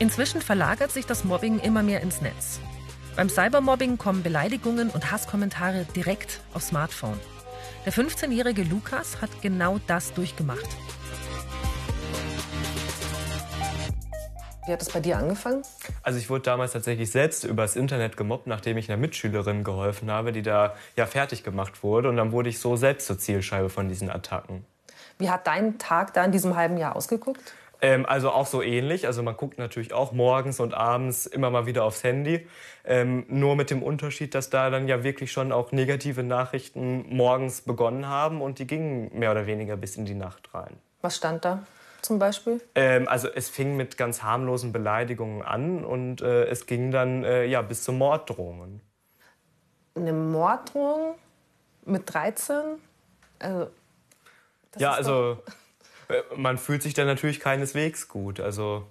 Inzwischen 0.00 0.40
verlagert 0.40 0.90
sich 0.90 1.04
das 1.04 1.24
Mobbing 1.24 1.60
immer 1.60 1.82
mehr 1.82 2.00
ins 2.00 2.22
Netz. 2.22 2.58
Beim 3.16 3.28
Cybermobbing 3.28 3.98
kommen 3.98 4.22
Beleidigungen 4.22 4.88
und 4.88 5.12
Hasskommentare 5.12 5.84
direkt 5.94 6.40
aufs 6.54 6.68
Smartphone. 6.68 7.20
Der 7.84 7.92
15-jährige 7.92 8.62
Lukas 8.62 9.20
hat 9.20 9.28
genau 9.42 9.78
das 9.86 10.14
durchgemacht. 10.14 10.66
Wie 14.66 14.72
hat 14.72 14.80
das 14.80 14.88
bei 14.88 15.00
dir 15.00 15.18
angefangen? 15.18 15.64
Also 16.02 16.18
ich 16.18 16.30
wurde 16.30 16.44
damals 16.44 16.72
tatsächlich 16.72 17.10
selbst 17.10 17.44
übers 17.44 17.76
Internet 17.76 18.16
gemobbt, 18.16 18.46
nachdem 18.46 18.78
ich 18.78 18.90
einer 18.90 18.98
Mitschülerin 18.98 19.64
geholfen 19.64 20.10
habe, 20.10 20.32
die 20.32 20.40
da 20.40 20.74
ja 20.96 21.04
fertig 21.04 21.44
gemacht 21.44 21.82
wurde. 21.82 22.08
Und 22.08 22.16
dann 22.16 22.32
wurde 22.32 22.48
ich 22.48 22.58
so 22.58 22.74
selbst 22.74 23.06
zur 23.06 23.18
Zielscheibe 23.18 23.68
von 23.68 23.90
diesen 23.90 24.08
Attacken. 24.08 24.64
Wie 25.18 25.28
hat 25.28 25.46
dein 25.46 25.76
Tag 25.76 26.14
da 26.14 26.24
in 26.24 26.32
diesem 26.32 26.56
halben 26.56 26.78
Jahr 26.78 26.96
ausgeguckt? 26.96 27.52
Ähm, 27.82 28.06
also 28.06 28.30
auch 28.30 28.46
so 28.46 28.62
ähnlich. 28.62 29.06
Also 29.06 29.22
man 29.22 29.36
guckt 29.36 29.58
natürlich 29.58 29.92
auch 29.92 30.12
morgens 30.12 30.60
und 30.60 30.74
abends 30.74 31.26
immer 31.26 31.50
mal 31.50 31.66
wieder 31.66 31.84
aufs 31.84 32.04
Handy. 32.04 32.46
Ähm, 32.84 33.24
nur 33.28 33.56
mit 33.56 33.70
dem 33.70 33.82
Unterschied, 33.82 34.34
dass 34.34 34.50
da 34.50 34.70
dann 34.70 34.88
ja 34.88 35.02
wirklich 35.02 35.32
schon 35.32 35.52
auch 35.52 35.72
negative 35.72 36.22
Nachrichten 36.22 37.06
morgens 37.14 37.62
begonnen 37.62 38.06
haben 38.06 38.42
und 38.42 38.58
die 38.58 38.66
gingen 38.66 39.10
mehr 39.18 39.30
oder 39.30 39.46
weniger 39.46 39.76
bis 39.76 39.96
in 39.96 40.04
die 40.04 40.14
Nacht 40.14 40.52
rein. 40.54 40.78
Was 41.02 41.16
stand 41.16 41.44
da 41.44 41.64
zum 42.02 42.18
Beispiel? 42.18 42.60
Ähm, 42.74 43.08
also 43.08 43.28
es 43.28 43.48
fing 43.48 43.76
mit 43.76 43.96
ganz 43.96 44.22
harmlosen 44.22 44.72
Beleidigungen 44.72 45.42
an 45.42 45.84
und 45.84 46.20
äh, 46.20 46.44
es 46.44 46.66
ging 46.66 46.90
dann 46.90 47.24
äh, 47.24 47.44
ja 47.44 47.62
bis 47.62 47.84
zu 47.84 47.92
Morddrohungen. 47.92 48.80
Eine 49.94 50.12
Morddrohung 50.12 51.14
mit 51.84 52.12
13? 52.12 52.56
Also, 53.38 53.70
ja, 54.76 54.92
also 54.92 55.38
man 56.36 56.58
fühlt 56.58 56.82
sich 56.82 56.94
dann 56.94 57.06
natürlich 57.06 57.40
keineswegs 57.40 58.08
gut. 58.08 58.40
Also 58.40 58.86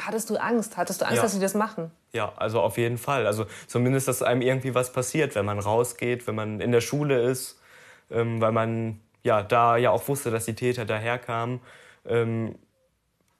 Hattest 0.00 0.30
du 0.30 0.36
Angst? 0.36 0.76
Hattest 0.78 1.00
du 1.02 1.04
Angst, 1.04 1.16
Ja. 1.16 1.22
dass 1.22 1.32
sie 1.32 1.40
das 1.40 1.54
machen? 1.54 1.90
ja, 2.14 2.32
also 2.36 2.60
auf 2.60 2.76
jeden 2.78 2.98
Fall. 2.98 3.26
Also 3.26 3.46
zumindest, 3.66 4.06
dass 4.08 4.22
einem 4.22 4.42
irgendwie 4.42 4.74
was 4.74 4.92
passiert, 4.92 5.34
wenn 5.34 5.44
man 5.46 5.58
rausgeht, 5.58 6.26
wenn 6.26 6.34
man 6.34 6.60
in 6.60 6.70
der 6.72 6.80
Schule 6.82 7.22
ist, 7.22 7.58
ähm, 8.10 8.40
weil 8.40 8.52
man 8.52 9.00
ja 9.22 9.42
da 9.42 9.76
ja 9.78 9.90
auch 9.90 10.08
wusste, 10.08 10.30
dass 10.30 10.44
die 10.46 10.54
Täter 10.54 10.84
daherkamen. 10.84 11.60
Ähm, 12.06 12.54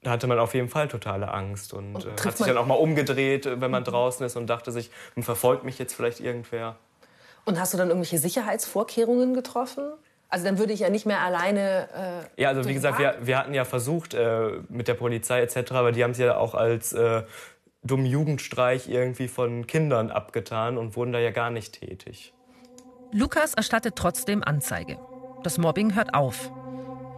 da 0.02 0.10
hatte 0.12 0.26
man 0.26 0.38
auf 0.38 0.54
jeden 0.54 0.68
Fall 0.68 0.88
totale 0.88 1.32
Angst 1.32 1.72
und, 1.74 1.94
Und 1.96 2.06
äh, 2.06 2.10
hat 2.10 2.36
sich 2.36 2.40
man- 2.40 2.48
dann 2.50 2.58
auch 2.58 2.66
mal 2.66 2.74
umgedreht, 2.74 3.46
äh, 3.46 3.60
wenn 3.60 3.70
man 3.70 3.84
draußen 3.84 4.24
ist 4.26 4.36
und 4.36 4.46
dachte 4.48 4.72
sich, 4.72 4.90
"Hm, 5.14 5.22
verfolgt 5.22 5.64
mich 5.64 5.78
jetzt 5.78 5.94
vielleicht 5.94 6.20
irgendwer. 6.20 6.76
Und 7.44 7.58
hast 7.60 7.72
du 7.74 7.78
dann 7.78 7.88
irgendwelche 7.88 8.18
Sicherheitsvorkehrungen 8.18 9.34
getroffen? 9.34 9.84
Also 10.32 10.46
dann 10.46 10.56
würde 10.56 10.72
ich 10.72 10.80
ja 10.80 10.88
nicht 10.88 11.04
mehr 11.04 11.20
alleine. 11.20 12.24
Äh, 12.36 12.42
Ja, 12.42 12.48
also 12.48 12.66
wie 12.66 12.72
gesagt, 12.72 12.98
wir, 12.98 13.18
wir 13.20 13.36
hatten 13.36 13.52
ja 13.52 13.66
versucht 13.66 14.14
äh, 14.14 14.62
mit 14.70 14.88
der 14.88 14.94
Polizei 14.94 15.42
etc., 15.42 15.72
aber 15.72 15.92
die 15.92 16.02
haben 16.02 16.12
es 16.12 16.18
ja 16.18 16.38
auch 16.38 16.54
als 16.54 16.94
äh, 16.94 17.24
dummen 17.82 18.06
Jugendstreich 18.06 18.88
irgendwie 18.88 19.28
von 19.28 19.66
Kindern 19.66 20.10
abgetan 20.10 20.78
und 20.78 20.96
wurden 20.96 21.12
da 21.12 21.18
ja 21.18 21.32
gar 21.32 21.50
nicht 21.50 21.78
tätig. 21.78 22.32
Lukas 23.12 23.52
erstattet 23.52 23.94
trotzdem 23.94 24.42
Anzeige. 24.42 24.96
Das 25.42 25.58
Mobbing 25.58 25.94
hört 25.94 26.14
auf. 26.14 26.50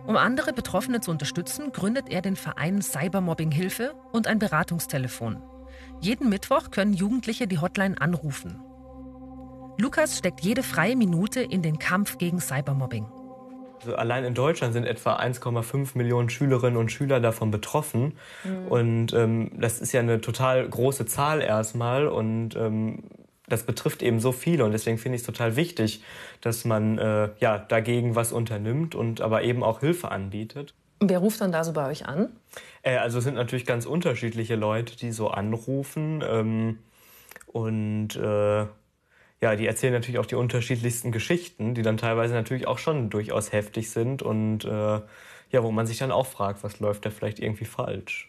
Um 0.09 0.17
andere 0.17 0.53
Betroffene 0.53 0.99
zu 0.99 1.13
unterstützen, 1.13 1.71
gründet 1.71 2.11
er 2.11 2.21
den 2.21 2.35
Verein 2.35 2.83
Cybermobbing 2.83 3.53
Hilfe 3.53 3.95
und 4.11 4.27
ein 4.27 4.41
Beratungstelefon. 4.41 5.41
Jeden 6.01 6.31
Mittwoch 6.31 6.73
können 6.73 6.95
Jugendliche 6.95 7.47
die 7.47 7.61
Hotline 7.61 8.01
anrufen. 8.01 8.61
Lukas 9.77 10.19
steckt 10.19 10.41
jede 10.41 10.63
freie 10.63 10.95
Minute 10.97 11.41
in 11.41 11.63
den 11.63 11.79
Kampf 11.79 12.19
gegen 12.19 12.39
Cybermobbing. 12.39 13.07
Also 13.81 13.97
allein 13.97 14.25
in 14.25 14.35
Deutschland 14.35 14.73
sind 14.73 14.87
etwa 14.87 15.17
1,5 15.17 15.99
Millionen 15.99 16.31
Schülerinnen 16.31 16.79
und 16.79 16.93
Schüler 16.93 17.21
davon 17.21 17.51
betroffen. 17.51 18.17
Mhm. 18.45 18.69
Und 18.69 19.13
ähm, 19.13 19.51
das 19.59 19.81
ist 19.81 19.93
ja 19.93 20.01
eine 20.01 20.21
total 20.21 20.67
große 20.69 21.07
Zahl 21.07 21.43
erstmal. 21.43 22.07
Und 22.07 22.57
ähm, 22.57 23.03
das 23.49 23.65
betrifft 23.65 24.03
eben 24.03 24.21
so 24.21 24.33
viele. 24.33 24.65
Und 24.65 24.73
deswegen 24.73 24.97
finde 24.97 25.17
ich 25.17 25.23
es 25.23 25.27
total 25.27 25.57
wichtig, 25.57 26.03
dass 26.41 26.65
man 26.65 26.99
äh, 26.99 27.31
ja, 27.41 27.59
dagegen 27.59 28.15
was 28.15 28.33
unternimmt 28.33 28.95
und 28.95 29.21
aber 29.21 29.43
eben 29.43 29.63
auch 29.63 29.81
Hilfe 29.81 30.11
anbietet. 30.11 30.73
Wer 31.01 31.19
ruft 31.19 31.41
dann 31.41 31.53
da 31.53 31.65
so 31.65 31.73
bei 31.73 31.91
euch 31.91 32.07
an? 32.07 32.29
Äh, 32.83 32.97
also 32.99 33.19
es 33.19 33.25
sind 33.25 33.35
natürlich 33.35 33.67
ganz 33.67 33.87
unterschiedliche 33.87 34.55
Leute, 34.55 34.97
die 34.97 35.11
so 35.11 35.29
anrufen. 35.29 36.23
Ähm, 36.27 36.79
und 37.49 38.17
äh, 38.17 38.67
ja, 39.41 39.57
die 39.57 39.67
erzählen 39.67 39.93
natürlich 39.93 40.19
auch 40.19 40.27
die 40.27 40.37
unterschiedlichsten 40.37 41.13
Geschichten, 41.13 41.75
die 41.75 41.83
dann 41.83 41.97
teilweise 41.97 42.35
natürlich 42.35 42.67
auch 42.67 42.79
schon 42.79 43.11
durchaus 43.11 43.53
heftig 43.53 43.91
sind 43.91 44.23
und 44.23 44.65
äh, 44.65 45.01
ja, 45.51 45.63
wo 45.63 45.71
man 45.71 45.87
sich 45.87 45.99
dann 45.99 46.11
auch 46.11 46.27
fragt, 46.27 46.65
was 46.65 46.81
läuft 46.81 47.05
da 47.07 47.11
vielleicht 47.11 47.39
irgendwie 47.39 47.65
falsch. 47.65 48.29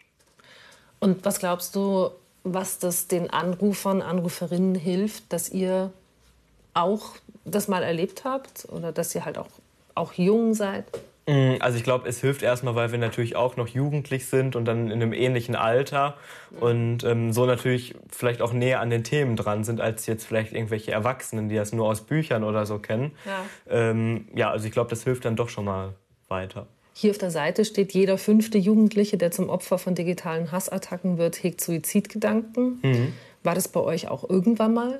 Und 1.00 1.24
was 1.24 1.38
glaubst 1.38 1.74
du, 1.74 2.10
was 2.44 2.78
das 2.78 3.08
den 3.08 3.30
Anrufern, 3.30 4.02
Anruferinnen 4.02 4.74
hilft, 4.74 5.32
dass 5.32 5.48
ihr 5.48 5.92
auch 6.74 7.16
das 7.44 7.68
mal 7.68 7.82
erlebt 7.82 8.24
habt 8.24 8.66
oder 8.70 8.92
dass 8.92 9.14
ihr 9.14 9.24
halt 9.24 9.38
auch, 9.38 9.48
auch 9.94 10.12
jung 10.12 10.54
seid? 10.54 10.84
Mm, 11.26 11.56
Also 11.60 11.76
ich 11.76 11.84
glaube, 11.84 12.08
es 12.08 12.20
hilft 12.20 12.42
erstmal, 12.42 12.74
weil 12.74 12.92
wir 12.92 12.98
natürlich 12.98 13.36
auch 13.36 13.56
noch 13.56 13.68
jugendlich 13.68 14.26
sind 14.26 14.56
und 14.56 14.64
dann 14.64 14.86
in 14.90 15.02
einem 15.02 15.12
ähnlichen 15.12 15.56
Alter 15.56 16.16
und 16.60 17.02
ähm, 17.04 17.32
so 17.32 17.46
natürlich 17.46 17.94
vielleicht 18.08 18.40
auch 18.40 18.52
näher 18.52 18.80
an 18.80 18.90
den 18.90 19.02
Themen 19.04 19.36
dran 19.36 19.64
sind, 19.64 19.80
als 19.80 20.06
jetzt 20.06 20.24
vielleicht 20.24 20.52
irgendwelche 20.52 20.92
Erwachsenen, 20.92 21.48
die 21.48 21.56
das 21.56 21.72
nur 21.72 21.88
aus 21.88 22.02
Büchern 22.02 22.44
oder 22.44 22.64
so 22.66 22.78
kennen. 22.78 23.12
Ja. 23.24 23.44
Ähm, 23.68 24.28
ja, 24.34 24.50
also 24.50 24.66
ich 24.66 24.72
glaube, 24.72 24.90
das 24.90 25.02
hilft 25.04 25.24
dann 25.24 25.36
doch 25.36 25.48
schon 25.48 25.64
mal 25.64 25.94
weiter. 26.28 26.66
Hier 26.94 27.10
auf 27.10 27.18
der 27.18 27.30
Seite 27.30 27.66
steht, 27.66 27.92
jeder 27.92 28.16
fünfte 28.16 28.56
Jugendliche, 28.56 29.18
der 29.18 29.30
zum 29.30 29.50
Opfer 29.50 29.76
von 29.76 29.94
digitalen 29.94 30.50
Hassattacken 30.50 31.18
wird, 31.18 31.42
hegt 31.42 31.60
Suizidgedanken. 31.60 33.12
War 33.46 33.54
das 33.54 33.68
bei 33.68 33.78
euch 33.78 34.08
auch 34.08 34.28
irgendwann 34.28 34.74
mal? 34.74 34.98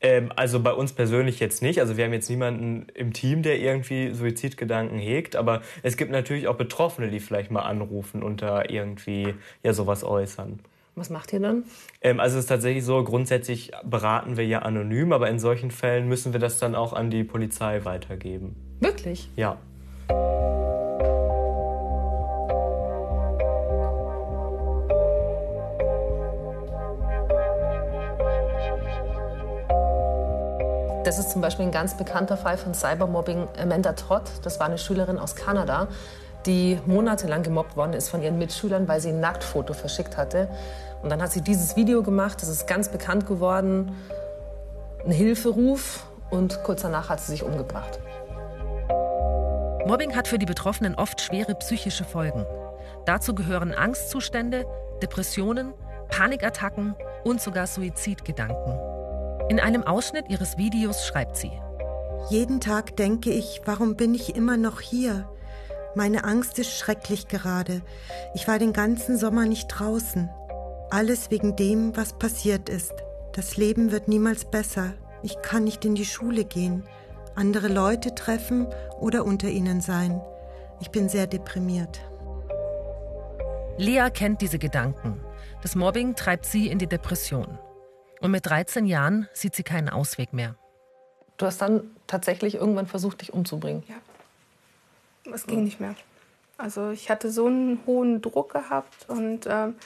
Ähm, 0.00 0.30
also 0.36 0.60
bei 0.60 0.72
uns 0.72 0.92
persönlich 0.92 1.40
jetzt 1.40 1.60
nicht. 1.60 1.80
Also 1.80 1.96
wir 1.96 2.04
haben 2.04 2.12
jetzt 2.12 2.30
niemanden 2.30 2.86
im 2.94 3.12
Team, 3.12 3.42
der 3.42 3.58
irgendwie 3.58 4.14
Suizidgedanken 4.14 4.96
hegt. 5.00 5.34
Aber 5.34 5.62
es 5.82 5.96
gibt 5.96 6.12
natürlich 6.12 6.46
auch 6.46 6.54
Betroffene, 6.54 7.08
die 7.10 7.18
vielleicht 7.18 7.50
mal 7.50 7.62
anrufen 7.62 8.22
und 8.22 8.42
da 8.42 8.62
irgendwie 8.62 9.34
ja 9.64 9.72
sowas 9.72 10.04
äußern. 10.04 10.60
Was 10.94 11.10
macht 11.10 11.32
ihr 11.32 11.40
dann? 11.40 11.64
Ähm, 12.00 12.20
also 12.20 12.38
es 12.38 12.44
ist 12.44 12.48
tatsächlich 12.48 12.84
so, 12.84 13.02
grundsätzlich 13.02 13.72
beraten 13.82 14.36
wir 14.36 14.46
ja 14.46 14.60
anonym, 14.60 15.12
aber 15.12 15.28
in 15.28 15.40
solchen 15.40 15.72
Fällen 15.72 16.06
müssen 16.06 16.32
wir 16.32 16.38
das 16.38 16.60
dann 16.60 16.76
auch 16.76 16.92
an 16.92 17.10
die 17.10 17.24
Polizei 17.24 17.84
weitergeben. 17.84 18.54
Wirklich? 18.78 19.28
Ja. 19.34 19.58
Das 31.10 31.18
ist 31.18 31.32
zum 31.32 31.40
Beispiel 31.40 31.64
ein 31.64 31.72
ganz 31.72 31.94
bekannter 31.94 32.36
Fall 32.36 32.56
von 32.56 32.72
Cybermobbing. 32.72 33.48
Amanda 33.60 33.94
Todd, 33.94 34.22
das 34.44 34.60
war 34.60 34.66
eine 34.66 34.78
Schülerin 34.78 35.18
aus 35.18 35.34
Kanada, 35.34 35.88
die 36.46 36.78
monatelang 36.86 37.42
gemobbt 37.42 37.76
worden 37.76 37.94
ist 37.94 38.10
von 38.10 38.22
ihren 38.22 38.38
Mitschülern, 38.38 38.86
weil 38.86 39.00
sie 39.00 39.08
ein 39.08 39.18
Nacktfoto 39.18 39.74
verschickt 39.74 40.16
hatte. 40.16 40.48
Und 41.02 41.10
dann 41.10 41.20
hat 41.20 41.32
sie 41.32 41.40
dieses 41.40 41.74
Video 41.74 42.04
gemacht, 42.04 42.40
das 42.40 42.48
ist 42.48 42.68
ganz 42.68 42.90
bekannt 42.90 43.26
geworden, 43.26 43.90
ein 45.04 45.10
Hilferuf 45.10 46.06
und 46.30 46.62
kurz 46.62 46.82
danach 46.82 47.08
hat 47.08 47.18
sie 47.18 47.32
sich 47.32 47.42
umgebracht. 47.42 47.98
Mobbing 49.88 50.14
hat 50.14 50.28
für 50.28 50.38
die 50.38 50.46
Betroffenen 50.46 50.94
oft 50.94 51.20
schwere 51.20 51.56
psychische 51.56 52.04
Folgen. 52.04 52.46
Dazu 53.04 53.34
gehören 53.34 53.74
Angstzustände, 53.74 54.64
Depressionen, 55.02 55.74
Panikattacken 56.08 56.94
und 57.24 57.40
sogar 57.40 57.66
Suizidgedanken. 57.66 58.99
In 59.50 59.58
einem 59.58 59.82
Ausschnitt 59.82 60.28
ihres 60.28 60.58
Videos 60.58 61.04
schreibt 61.04 61.36
sie, 61.36 61.50
Jeden 62.28 62.60
Tag 62.60 62.94
denke 62.94 63.30
ich, 63.30 63.62
warum 63.64 63.96
bin 63.96 64.14
ich 64.14 64.36
immer 64.36 64.56
noch 64.56 64.80
hier? 64.80 65.28
Meine 65.96 66.22
Angst 66.22 66.60
ist 66.60 66.70
schrecklich 66.70 67.26
gerade. 67.26 67.82
Ich 68.32 68.46
war 68.46 68.60
den 68.60 68.72
ganzen 68.72 69.18
Sommer 69.18 69.46
nicht 69.46 69.66
draußen. 69.66 70.30
Alles 70.90 71.32
wegen 71.32 71.56
dem, 71.56 71.96
was 71.96 72.12
passiert 72.12 72.68
ist. 72.68 72.92
Das 73.32 73.56
Leben 73.56 73.90
wird 73.90 74.06
niemals 74.06 74.44
besser. 74.44 74.92
Ich 75.24 75.42
kann 75.42 75.64
nicht 75.64 75.84
in 75.84 75.96
die 75.96 76.04
Schule 76.04 76.44
gehen, 76.44 76.84
andere 77.34 77.66
Leute 77.66 78.14
treffen 78.14 78.68
oder 79.00 79.24
unter 79.24 79.48
ihnen 79.48 79.80
sein. 79.80 80.20
Ich 80.78 80.92
bin 80.92 81.08
sehr 81.08 81.26
deprimiert. 81.26 82.00
Lea 83.78 84.10
kennt 84.14 84.42
diese 84.42 84.60
Gedanken. 84.60 85.20
Das 85.60 85.74
Mobbing 85.74 86.14
treibt 86.14 86.46
sie 86.46 86.68
in 86.68 86.78
die 86.78 86.86
Depression. 86.86 87.58
Und 88.20 88.30
mit 88.30 88.46
13 88.46 88.86
Jahren 88.86 89.28
sieht 89.32 89.54
sie 89.54 89.62
keinen 89.62 89.88
Ausweg 89.88 90.32
mehr. 90.32 90.54
Du 91.36 91.46
hast 91.46 91.60
dann 91.62 91.82
tatsächlich 92.06 92.54
irgendwann 92.56 92.86
versucht, 92.86 93.22
dich 93.22 93.32
umzubringen. 93.32 93.82
Ja. 93.88 95.32
Es 95.32 95.46
ging 95.46 95.64
nicht 95.64 95.80
mehr. 95.80 95.94
Also 96.58 96.90
ich 96.90 97.08
hatte 97.10 97.30
so 97.30 97.46
einen 97.46 97.80
hohen 97.86 98.20
Druck 98.20 98.52
gehabt 98.52 99.08
und 99.08 99.46
ähm, 99.48 99.76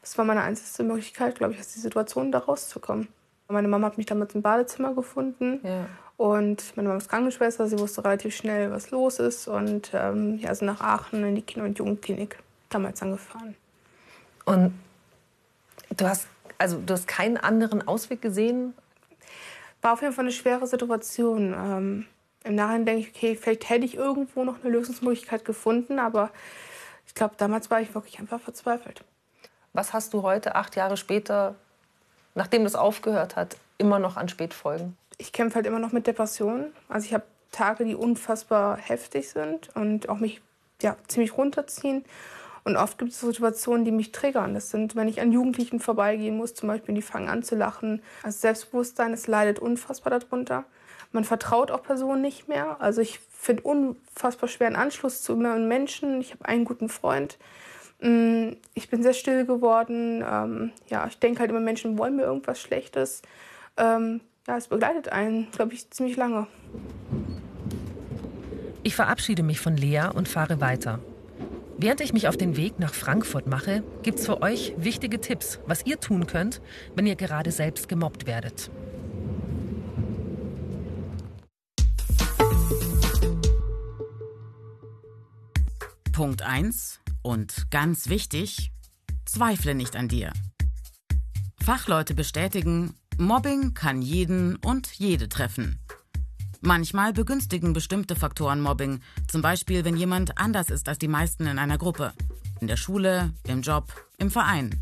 das 0.00 0.16
war 0.16 0.24
meine 0.24 0.42
einzige 0.42 0.86
Möglichkeit, 0.88 1.34
glaube 1.36 1.52
ich, 1.52 1.60
aus 1.60 1.72
der 1.74 1.82
Situation 1.82 2.32
da 2.32 2.38
rauszukommen. 2.38 3.08
Meine 3.48 3.68
Mama 3.68 3.88
hat 3.88 3.98
mich 3.98 4.06
damals 4.06 4.34
im 4.34 4.40
Badezimmer 4.40 4.94
gefunden 4.94 5.60
Ja. 5.62 5.86
und 6.16 6.74
meine 6.76 6.88
Mama 6.88 6.98
ist 6.98 7.10
Krankenschwester. 7.10 7.68
Sie 7.68 7.78
wusste 7.78 8.02
relativ 8.04 8.34
schnell, 8.34 8.70
was 8.70 8.90
los 8.90 9.18
ist 9.18 9.46
und 9.48 9.90
ähm, 9.92 10.38
ja, 10.38 10.54
sind 10.54 10.66
nach 10.66 10.80
Aachen 10.80 11.22
in 11.24 11.34
die 11.34 11.42
Kinder- 11.42 11.66
und 11.66 11.78
Jugendklinik 11.78 12.38
damals 12.70 13.02
angefahren. 13.02 13.54
Und 14.46 14.72
Du 15.96 16.08
hast, 16.08 16.26
also, 16.64 16.78
du 16.78 16.94
hast 16.94 17.06
keinen 17.06 17.36
anderen 17.36 17.86
Ausweg 17.86 18.22
gesehen? 18.22 18.72
War 19.82 19.92
auf 19.92 20.00
jeden 20.00 20.14
Fall 20.14 20.24
eine 20.24 20.32
schwere 20.32 20.66
Situation. 20.66 21.52
Ähm, 21.52 22.06
Im 22.42 22.54
Nachhinein 22.54 22.86
denke 22.86 23.02
ich, 23.02 23.14
okay, 23.14 23.36
vielleicht 23.36 23.68
hätte 23.68 23.84
ich 23.84 23.96
irgendwo 23.96 24.44
noch 24.44 24.62
eine 24.62 24.72
Lösungsmöglichkeit 24.72 25.44
gefunden, 25.44 25.98
aber 25.98 26.30
ich 27.06 27.14
glaube, 27.14 27.34
damals 27.36 27.70
war 27.70 27.82
ich 27.82 27.94
wirklich 27.94 28.18
einfach 28.18 28.40
verzweifelt. 28.40 29.04
Was 29.74 29.92
hast 29.92 30.14
du 30.14 30.22
heute, 30.22 30.54
acht 30.54 30.74
Jahre 30.74 30.96
später, 30.96 31.54
nachdem 32.34 32.64
das 32.64 32.76
aufgehört 32.76 33.36
hat, 33.36 33.58
immer 33.76 33.98
noch 33.98 34.16
an 34.16 34.30
Spätfolgen? 34.30 34.96
Ich 35.18 35.34
kämpfe 35.34 35.56
halt 35.56 35.66
immer 35.66 35.80
noch 35.80 35.92
mit 35.92 36.06
Depressionen. 36.06 36.72
Also 36.88 37.04
ich 37.04 37.12
habe 37.12 37.24
Tage, 37.52 37.84
die 37.84 37.94
unfassbar 37.94 38.78
heftig 38.78 39.28
sind 39.28 39.68
und 39.76 40.08
auch 40.08 40.18
mich 40.18 40.40
ja, 40.80 40.96
ziemlich 41.08 41.36
runterziehen. 41.36 42.06
Und 42.64 42.76
oft 42.76 42.96
gibt 42.98 43.12
es 43.12 43.20
Situationen, 43.20 43.84
die 43.84 43.92
mich 43.92 44.10
triggern. 44.10 44.54
Das 44.54 44.70
sind, 44.70 44.96
wenn 44.96 45.06
ich 45.06 45.20
an 45.20 45.32
Jugendlichen 45.32 45.80
vorbeigehen 45.80 46.36
muss, 46.36 46.54
zum 46.54 46.68
Beispiel, 46.68 46.94
die 46.94 47.02
fangen 47.02 47.28
an 47.28 47.42
zu 47.42 47.56
lachen. 47.56 48.02
Das 48.22 48.40
Selbstbewusstsein, 48.40 49.12
es 49.12 49.26
leidet 49.26 49.58
unfassbar 49.58 50.18
darunter. 50.18 50.64
Man 51.12 51.24
vertraut 51.24 51.70
auch 51.70 51.82
Personen 51.82 52.22
nicht 52.22 52.48
mehr. 52.48 52.80
Also 52.80 53.02
ich 53.02 53.20
finde 53.30 53.62
unfassbar 53.62 54.48
schweren 54.48 54.76
Anschluss 54.76 55.22
zu 55.22 55.36
Menschen. 55.36 56.20
Ich 56.20 56.32
habe 56.32 56.46
einen 56.46 56.64
guten 56.64 56.88
Freund. 56.88 57.38
Mm, 58.00 58.54
ich 58.72 58.88
bin 58.88 59.02
sehr 59.02 59.12
still 59.12 59.44
geworden. 59.44 60.24
Ähm, 60.26 60.72
ja, 60.88 61.06
ich 61.06 61.18
denke 61.18 61.40
halt 61.40 61.50
immer, 61.50 61.60
Menschen 61.60 61.98
wollen 61.98 62.16
mir 62.16 62.22
irgendwas 62.22 62.60
Schlechtes. 62.60 63.20
Ähm, 63.76 64.22
ja, 64.48 64.56
es 64.56 64.68
begleitet 64.68 65.10
einen, 65.10 65.50
glaube 65.50 65.74
ich, 65.74 65.90
ziemlich 65.90 66.16
lange. 66.16 66.46
Ich 68.82 68.96
verabschiede 68.96 69.42
mich 69.42 69.60
von 69.60 69.76
Lea 69.76 70.08
und 70.14 70.28
fahre 70.28 70.60
weiter. 70.60 70.98
Während 71.76 72.00
ich 72.00 72.12
mich 72.12 72.28
auf 72.28 72.36
den 72.36 72.56
Weg 72.56 72.78
nach 72.78 72.94
Frankfurt 72.94 73.48
mache, 73.48 73.82
gibt 74.02 74.20
es 74.20 74.26
für 74.26 74.42
euch 74.42 74.74
wichtige 74.76 75.20
Tipps, 75.20 75.58
was 75.66 75.84
ihr 75.84 75.98
tun 75.98 76.26
könnt, 76.26 76.60
wenn 76.94 77.06
ihr 77.06 77.16
gerade 77.16 77.50
selbst 77.50 77.88
gemobbt 77.88 78.26
werdet. 78.26 78.70
Punkt 86.12 86.42
1 86.42 87.00
und 87.22 87.70
ganz 87.72 88.08
wichtig, 88.08 88.70
zweifle 89.24 89.74
nicht 89.74 89.96
an 89.96 90.06
dir. 90.06 90.32
Fachleute 91.60 92.14
bestätigen, 92.14 92.94
Mobbing 93.18 93.74
kann 93.74 94.00
jeden 94.00 94.56
und 94.56 94.92
jede 94.92 95.28
treffen. 95.28 95.80
Manchmal 96.66 97.12
begünstigen 97.12 97.74
bestimmte 97.74 98.16
Faktoren 98.16 98.62
Mobbing, 98.62 99.00
zum 99.28 99.42
Beispiel 99.42 99.84
wenn 99.84 99.98
jemand 99.98 100.38
anders 100.38 100.70
ist 100.70 100.88
als 100.88 100.96
die 100.96 101.08
meisten 101.08 101.46
in 101.46 101.58
einer 101.58 101.76
Gruppe, 101.76 102.14
in 102.58 102.68
der 102.68 102.78
Schule, 102.78 103.34
im 103.46 103.60
Job, 103.60 103.92
im 104.16 104.30
Verein. 104.30 104.80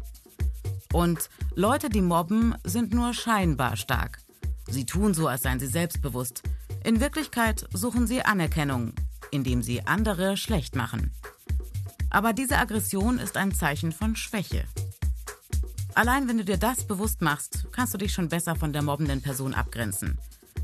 Und 0.93 1.29
Leute, 1.57 1.89
die 1.89 2.01
mobben, 2.01 2.55
sind 2.63 2.95
nur 2.95 3.13
scheinbar 3.15 3.77
stark. 3.77 4.21
Sie 4.69 4.87
tun 4.87 5.13
so, 5.13 5.27
als 5.27 5.43
seien 5.43 5.59
sie 5.59 5.67
selbstbewusst. 5.67 6.45
In 6.85 7.01
Wirklichkeit 7.01 7.67
suchen 7.73 8.07
sie 8.07 8.23
Anerkennung, 8.23 8.93
indem 9.33 9.61
sie 9.61 9.85
andere 9.85 10.37
schlecht 10.37 10.77
machen. 10.77 11.13
Aber 12.11 12.33
diese 12.33 12.59
Aggression 12.59 13.19
ist 13.19 13.37
ein 13.37 13.53
Zeichen 13.53 13.91
von 13.91 14.15
Schwäche. 14.15 14.67
Allein 15.95 16.29
wenn 16.29 16.39
du 16.39 16.45
dir 16.45 16.59
das 16.59 16.85
bewusst 16.85 17.23
machst, 17.23 17.67
kannst 17.73 17.93
du 17.93 17.99
dich 17.99 18.13
schon 18.13 18.29
besser 18.29 18.55
von 18.55 18.73
der 18.73 18.83
mobbenden 18.83 19.21
Person 19.21 19.53
abgrenzen. 19.53 20.17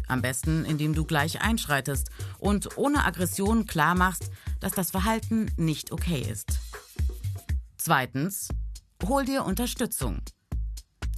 Am 0.08 0.22
besten, 0.22 0.64
indem 0.64 0.94
du 0.94 1.04
gleich 1.04 1.40
einschreitest 1.42 2.10
und 2.38 2.76
ohne 2.76 3.04
Aggression 3.04 3.66
klar 3.66 3.94
machst, 3.94 4.30
dass 4.60 4.72
das 4.72 4.90
Verhalten 4.90 5.50
nicht 5.56 5.92
okay 5.92 6.26
ist. 6.28 6.58
Zweitens, 7.76 8.48
hol 9.06 9.24
dir 9.24 9.44
Unterstützung. 9.44 10.22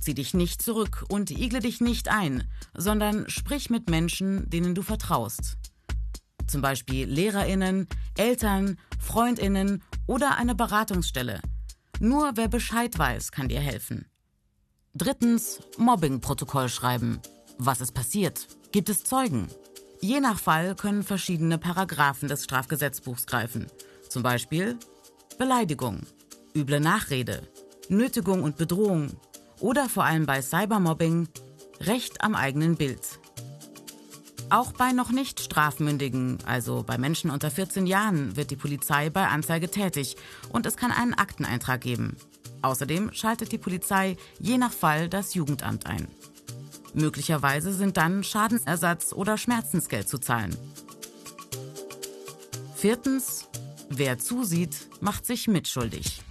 Zieh 0.00 0.14
dich 0.14 0.35
nicht 0.35 0.62
zurück 0.62 1.05
und 1.09 1.31
igle 1.31 1.61
dich 1.61 1.81
nicht 1.81 2.09
ein, 2.09 2.44
sondern 2.74 3.29
sprich 3.29 3.70
mit 3.70 3.90
Menschen, 3.90 4.48
denen 4.48 4.74
du 4.74 4.83
vertraust. 4.83 5.57
Zum 6.46 6.62
Beispiel 6.62 7.07
Lehrerinnen, 7.07 7.87
Eltern, 8.16 8.79
Freundinnen 8.98 9.83
oder 10.07 10.37
eine 10.37 10.55
Beratungsstelle. 10.55 11.40
Nur 12.00 12.33
wer 12.35 12.48
Bescheid 12.48 12.98
weiß, 12.98 13.31
kann 13.31 13.48
dir 13.48 13.61
helfen. 13.61 14.07
Drittens, 14.94 15.61
Mobbing-Protokoll 15.79 16.68
schreiben. 16.68 17.20
Was 17.59 17.81
ist 17.81 17.92
passiert? 17.92 18.48
Gibt 18.72 18.88
es 18.88 19.02
Zeugen? 19.02 19.48
Je 20.00 20.20
nach 20.20 20.38
Fall 20.38 20.76
können 20.76 21.02
verschiedene 21.02 21.59
Paragraphen 21.59 22.28
des 22.28 22.44
Strafgesetzbuchs 22.44 23.26
greifen. 23.26 23.66
Zum 24.09 24.22
Beispiel 24.22 24.78
Beleidigung, 25.38 26.02
üble 26.54 26.78
Nachrede, 26.78 27.42
Nötigung 27.88 28.44
und 28.44 28.56
Bedrohung 28.56 29.11
oder 29.59 29.88
vor 29.88 30.04
allem 30.04 30.24
bei 30.24 30.40
Cybermobbing 30.40 31.28
Recht 31.80 32.22
am 32.22 32.37
eigenen 32.37 32.76
Bild. 32.76 33.00
Auch 34.50 34.72
bei 34.72 34.92
noch 34.92 35.11
nicht 35.11 35.40
strafmündigen, 35.40 36.38
also 36.46 36.85
bei 36.85 36.96
Menschen 36.96 37.30
unter 37.30 37.50
14 37.50 37.87
Jahren, 37.87 38.37
wird 38.37 38.52
die 38.52 38.56
Polizei 38.56 39.11
bei 39.11 39.26
Anzeige 39.26 39.68
tätig 39.68 40.16
und 40.50 40.64
es 40.66 40.76
kann 40.76 40.92
einen 40.92 41.14
Akteneintrag 41.14 41.80
geben. 41.80 42.16
Außerdem 42.62 43.12
schaltet 43.14 43.50
die 43.50 43.59
Polizei 43.59 44.16
je 44.38 44.59
nach 44.59 44.72
Fall 44.72 45.09
das 45.09 45.35
Jugendamt 45.35 45.87
ein. 45.87 46.06
Möglicherweise 46.94 47.72
sind 47.72 47.96
dann 47.96 48.24
Schadensersatz 48.24 49.12
oder 49.12 49.38
Schmerzensgeld 49.38 50.09
zu 50.09 50.18
zahlen. 50.18 50.57
Viertens, 52.74 53.48
wer 53.88 54.18
zusieht, 54.18 54.88
macht 55.00 55.26
sich 55.26 55.46
mitschuldig. 55.46 56.22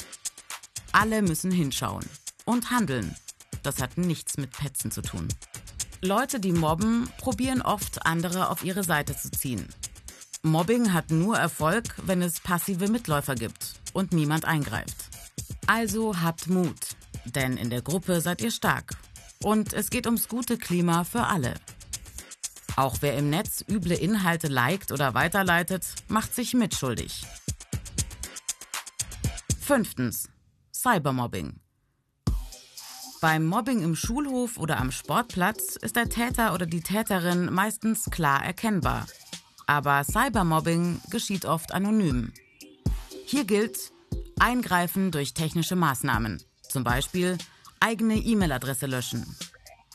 Alle 0.92 1.22
müssen 1.22 1.52
hinschauen 1.52 2.06
und 2.46 2.72
handeln. 2.72 3.16
Das 3.64 3.82
hat 3.82 3.98
nichts 3.98 4.38
mit 4.38 4.52
Petzen 4.52 4.92
zu 4.92 5.02
tun. 5.02 5.28
Leute, 6.02 6.40
die 6.40 6.54
mobben, 6.54 7.10
probieren 7.18 7.62
oft, 7.62 8.06
andere 8.06 8.50
auf 8.50 8.64
ihre 8.64 8.84
Seite 8.84 9.16
zu 9.16 9.30
ziehen. 9.32 9.68
Mobbing 10.42 10.94
hat 10.94 11.12
nur 11.12 11.38
Erfolg, 11.38 11.84
wenn 12.04 12.22
es 12.22 12.40
passive 12.40 12.88
Mitläufer 12.88 13.36
gibt 13.36 13.76
und 13.94 14.14
niemand 14.14 14.46
eingreift. 14.46 14.96
Also 15.68 16.22
habt 16.22 16.48
Mut, 16.48 16.96
denn 17.26 17.58
in 17.58 17.70
der 17.70 17.82
Gruppe 17.82 18.22
seid 18.22 18.42
ihr 18.42 18.52
stark 18.52 18.96
und 19.44 19.74
es 19.74 19.90
geht 19.90 20.06
ums 20.06 20.28
gute 20.28 20.58
Klima 20.58 21.04
für 21.04 21.24
alle. 21.24 21.54
Auch 22.76 22.98
wer 23.02 23.18
im 23.18 23.30
Netz 23.30 23.64
üble 23.68 23.94
Inhalte 23.94 24.48
liked 24.48 24.92
oder 24.92 25.14
weiterleitet, 25.14 25.86
macht 26.08 26.34
sich 26.34 26.54
mitschuldig. 26.54 27.26
Fünftens. 29.60 30.30
Cybermobbing. 30.74 31.60
Beim 33.22 33.46
Mobbing 33.46 33.82
im 33.82 33.96
Schulhof 33.96 34.58
oder 34.58 34.78
am 34.78 34.92
Sportplatz 34.92 35.76
ist 35.76 35.98
der 35.98 36.08
Täter 36.08 36.54
oder 36.54 36.66
die 36.66 36.82
Täterin 36.82 37.52
meistens 37.52 38.06
klar 38.06 38.46
erkennbar. 38.46 39.08
Aber 39.68 40.06
Cybermobbing 40.06 41.02
geschieht 41.10 41.46
oft 41.46 41.74
anonym. 41.74 42.32
Hier 43.26 43.44
gilt 43.44 43.92
Eingreifen 44.40 45.12
durch 45.12 45.34
technische 45.34 45.76
Maßnahmen. 45.76 46.42
Zum 46.62 46.86
Beispiel 46.86 47.38
eigene 47.80 48.16
E-Mail-Adresse 48.16 48.86
löschen. 48.86 49.26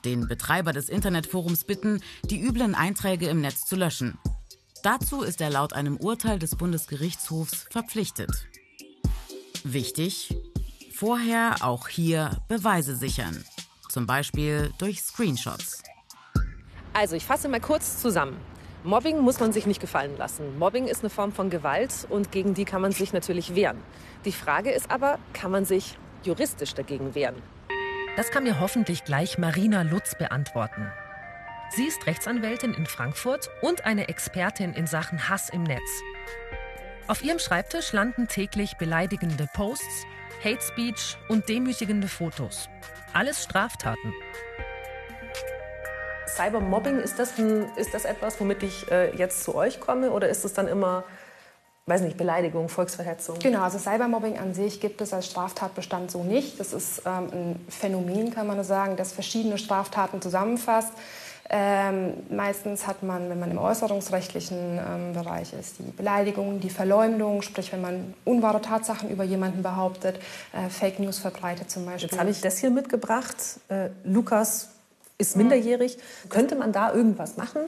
Den 0.04 0.28
Betreiber 0.28 0.72
des 0.72 0.88
Internetforums 0.88 1.64
bitten, 1.64 2.00
die 2.24 2.40
üblen 2.40 2.74
Einträge 2.74 3.28
im 3.28 3.40
Netz 3.40 3.64
zu 3.66 3.76
löschen. 3.76 4.18
Dazu 4.82 5.22
ist 5.22 5.40
er 5.40 5.50
laut 5.50 5.72
einem 5.72 5.96
Urteil 5.96 6.38
des 6.38 6.56
Bundesgerichtshofs 6.56 7.66
verpflichtet. 7.70 8.48
Wichtig, 9.62 10.36
vorher 10.94 11.56
auch 11.62 11.88
hier 11.88 12.42
Beweise 12.48 12.94
sichern. 12.94 13.42
Zum 13.88 14.06
Beispiel 14.06 14.72
durch 14.78 15.00
Screenshots. 15.00 15.82
Also, 16.92 17.16
ich 17.16 17.24
fasse 17.24 17.48
mal 17.48 17.60
kurz 17.60 18.00
zusammen. 18.00 18.36
Mobbing 18.84 19.20
muss 19.20 19.40
man 19.40 19.52
sich 19.54 19.64
nicht 19.64 19.80
gefallen 19.80 20.18
lassen. 20.18 20.58
Mobbing 20.58 20.86
ist 20.86 21.00
eine 21.00 21.08
Form 21.08 21.32
von 21.32 21.48
Gewalt 21.48 22.06
und 22.10 22.30
gegen 22.30 22.52
die 22.52 22.66
kann 22.66 22.82
man 22.82 22.92
sich 22.92 23.14
natürlich 23.14 23.54
wehren. 23.54 23.78
Die 24.26 24.32
Frage 24.32 24.70
ist 24.70 24.90
aber, 24.90 25.18
kann 25.32 25.50
man 25.50 25.64
sich 25.64 25.96
juristisch 26.24 26.74
dagegen 26.74 27.14
wehren? 27.14 27.36
Das 28.16 28.30
kann 28.30 28.44
mir 28.44 28.60
hoffentlich 28.60 29.02
gleich 29.02 29.38
Marina 29.38 29.82
Lutz 29.82 30.14
beantworten. 30.14 30.92
Sie 31.70 31.84
ist 31.84 32.06
Rechtsanwältin 32.06 32.72
in 32.72 32.86
Frankfurt 32.86 33.50
und 33.60 33.84
eine 33.84 34.06
Expertin 34.06 34.72
in 34.72 34.86
Sachen 34.86 35.28
Hass 35.28 35.48
im 35.48 35.64
Netz. 35.64 35.80
Auf 37.08 37.24
ihrem 37.24 37.40
Schreibtisch 37.40 37.92
landen 37.92 38.28
täglich 38.28 38.76
beleidigende 38.76 39.48
Posts, 39.52 40.06
Hate 40.44 40.62
Speech 40.62 41.16
und 41.28 41.48
demütigende 41.48 42.06
Fotos. 42.06 42.68
Alles 43.12 43.42
Straftaten. 43.42 44.14
Cybermobbing, 46.28 47.00
ist 47.00 47.18
das, 47.18 47.36
ein, 47.38 47.68
ist 47.76 47.94
das 47.94 48.04
etwas, 48.04 48.38
womit 48.38 48.62
ich 48.62 48.90
äh, 48.92 49.12
jetzt 49.16 49.42
zu 49.42 49.56
euch 49.56 49.80
komme? 49.80 50.12
Oder 50.12 50.28
ist 50.28 50.44
es 50.44 50.52
dann 50.52 50.68
immer 50.68 51.04
weiß 51.86 52.00
nicht, 52.00 52.16
Beleidigung, 52.16 52.68
Volksverhetzung. 52.68 53.38
Genau, 53.40 53.62
also 53.62 53.78
Cybermobbing 53.78 54.38
an 54.38 54.54
sich 54.54 54.80
gibt 54.80 55.00
es 55.00 55.12
als 55.12 55.26
Straftatbestand 55.26 56.10
so 56.10 56.22
nicht. 56.22 56.58
Das 56.58 56.72
ist 56.72 57.02
ähm, 57.04 57.28
ein 57.32 57.66
Phänomen, 57.68 58.32
kann 58.32 58.46
man 58.46 58.62
sagen, 58.64 58.96
das 58.96 59.12
verschiedene 59.12 59.58
Straftaten 59.58 60.22
zusammenfasst. 60.22 60.92
Ähm, 61.50 62.14
meistens 62.30 62.86
hat 62.86 63.02
man, 63.02 63.28
wenn 63.28 63.38
man 63.38 63.50
im 63.50 63.58
äußerungsrechtlichen 63.58 64.78
ähm, 64.78 65.12
Bereich 65.12 65.52
ist, 65.52 65.78
die 65.78 65.90
Beleidigung, 65.90 66.58
die 66.58 66.70
Verleumdung, 66.70 67.42
sprich 67.42 67.70
wenn 67.70 67.82
man 67.82 68.14
unwahre 68.24 68.62
Tatsachen 68.62 69.10
über 69.10 69.24
jemanden 69.24 69.62
behauptet, 69.62 70.18
äh, 70.54 70.70
Fake 70.70 71.00
News 71.00 71.18
verbreitet 71.18 71.70
zum 71.70 71.84
Beispiel. 71.84 72.08
Jetzt 72.08 72.18
habe 72.18 72.30
ich 72.30 72.40
das 72.40 72.56
hier 72.56 72.70
mitgebracht. 72.70 73.36
Äh, 73.68 73.90
Lukas 74.04 74.70
ist 75.18 75.36
minderjährig. 75.36 75.98
Könnte 76.30 76.56
man 76.56 76.72
da 76.72 76.94
irgendwas 76.94 77.36
machen? 77.36 77.60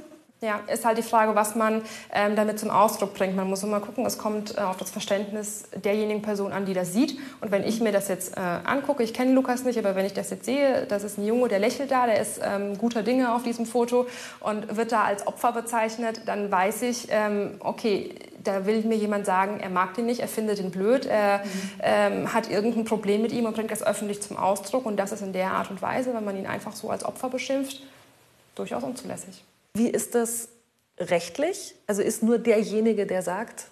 Ja, 0.43 0.61
ist 0.71 0.85
halt 0.85 0.99
die 0.99 1.03
Frage, 1.03 1.35
was 1.35 1.55
man 1.55 1.81
ähm, 2.13 2.37
damit 2.37 2.59
zum 2.61 2.69
Ausdruck 2.69 3.15
bringt. 3.15 3.35
Man 3.35 3.49
muss 3.49 3.63
immer 3.63 3.81
gucken, 3.81 4.05
es 4.05 4.19
kommt 4.19 4.59
äh, 4.59 4.61
auf 4.61 4.77
das 4.77 4.91
Verständnis 4.91 5.65
derjenigen 5.83 6.21
Person 6.21 6.53
an, 6.53 6.67
die 6.67 6.75
das 6.75 6.93
sieht. 6.93 7.19
Und 7.41 7.53
wenn 7.53 7.65
ich 7.65 7.81
mir 7.81 7.91
das 7.91 8.09
jetzt 8.09 8.37
äh, 8.37 8.41
angucke, 8.41 9.03
ich 9.03 9.15
kenne 9.15 9.33
Lukas 9.33 9.65
nicht, 9.65 9.79
aber 9.79 9.97
wenn 9.97 10.05
ich 10.05 10.13
das 10.13 10.29
jetzt 10.29 10.45
sehe, 10.45 10.85
das 10.85 11.05
ist 11.05 11.17
ein 11.17 11.25
Junge, 11.25 11.49
der 11.49 11.59
lächelt 11.59 11.91
da, 11.91 12.05
der 12.05 12.21
ist 12.21 12.39
ähm, 12.45 12.77
guter 12.77 13.03
Dinge 13.03 13.35
auf 13.35 13.45
diesem 13.45 13.65
Foto 13.65 14.09
und 14.41 14.77
wird 14.77 14.93
da 14.93 15.05
als 15.05 15.27
Opfer 15.27 15.53
bezeichnet, 15.53 16.21
dann 16.27 16.53
weiß 16.53 16.83
ich, 16.83 17.09
ähm, 17.11 17.53
okay, 17.61 18.15
da 18.45 18.67
will 18.67 18.83
mir 18.83 18.97
jemand 18.97 19.25
sagen, 19.25 19.59
er 19.59 19.71
mag 19.71 19.95
den 19.95 20.05
nicht, 20.05 20.21
er 20.21 20.29
findet 20.29 20.61
ihn 20.61 20.71
blöd, 20.71 21.07
er 21.07 21.43
mhm. 21.81 22.33
hat 22.33 22.49
irgendein 22.49 22.85
Problem 22.85 23.21
mit 23.23 23.33
ihm 23.33 23.45
und 23.45 23.57
bringt 23.57 23.73
das 23.73 23.85
öffentlich 23.85 24.23
zum 24.23 24.37
Ausdruck. 24.37 24.87
Und 24.87 24.99
das 24.99 25.11
ist 25.11 25.23
in 25.23 25.33
der 25.33 25.51
Art 25.51 25.69
und 25.69 25.83
Weise, 25.83 26.15
wenn 26.15 26.25
man 26.25 26.37
ihn 26.37 26.47
einfach 26.47 26.73
so 26.77 26.89
als 26.89 27.05
Opfer 27.05 27.29
beschimpft, 27.29 27.83
durchaus 28.55 28.85
unzulässig. 28.85 29.43
Wie 29.77 29.89
ist 29.89 30.15
das 30.15 30.49
rechtlich? 30.99 31.75
Also 31.87 32.03
ist 32.03 32.23
nur 32.23 32.39
derjenige, 32.39 33.07
der 33.07 33.23
sagt, 33.23 33.69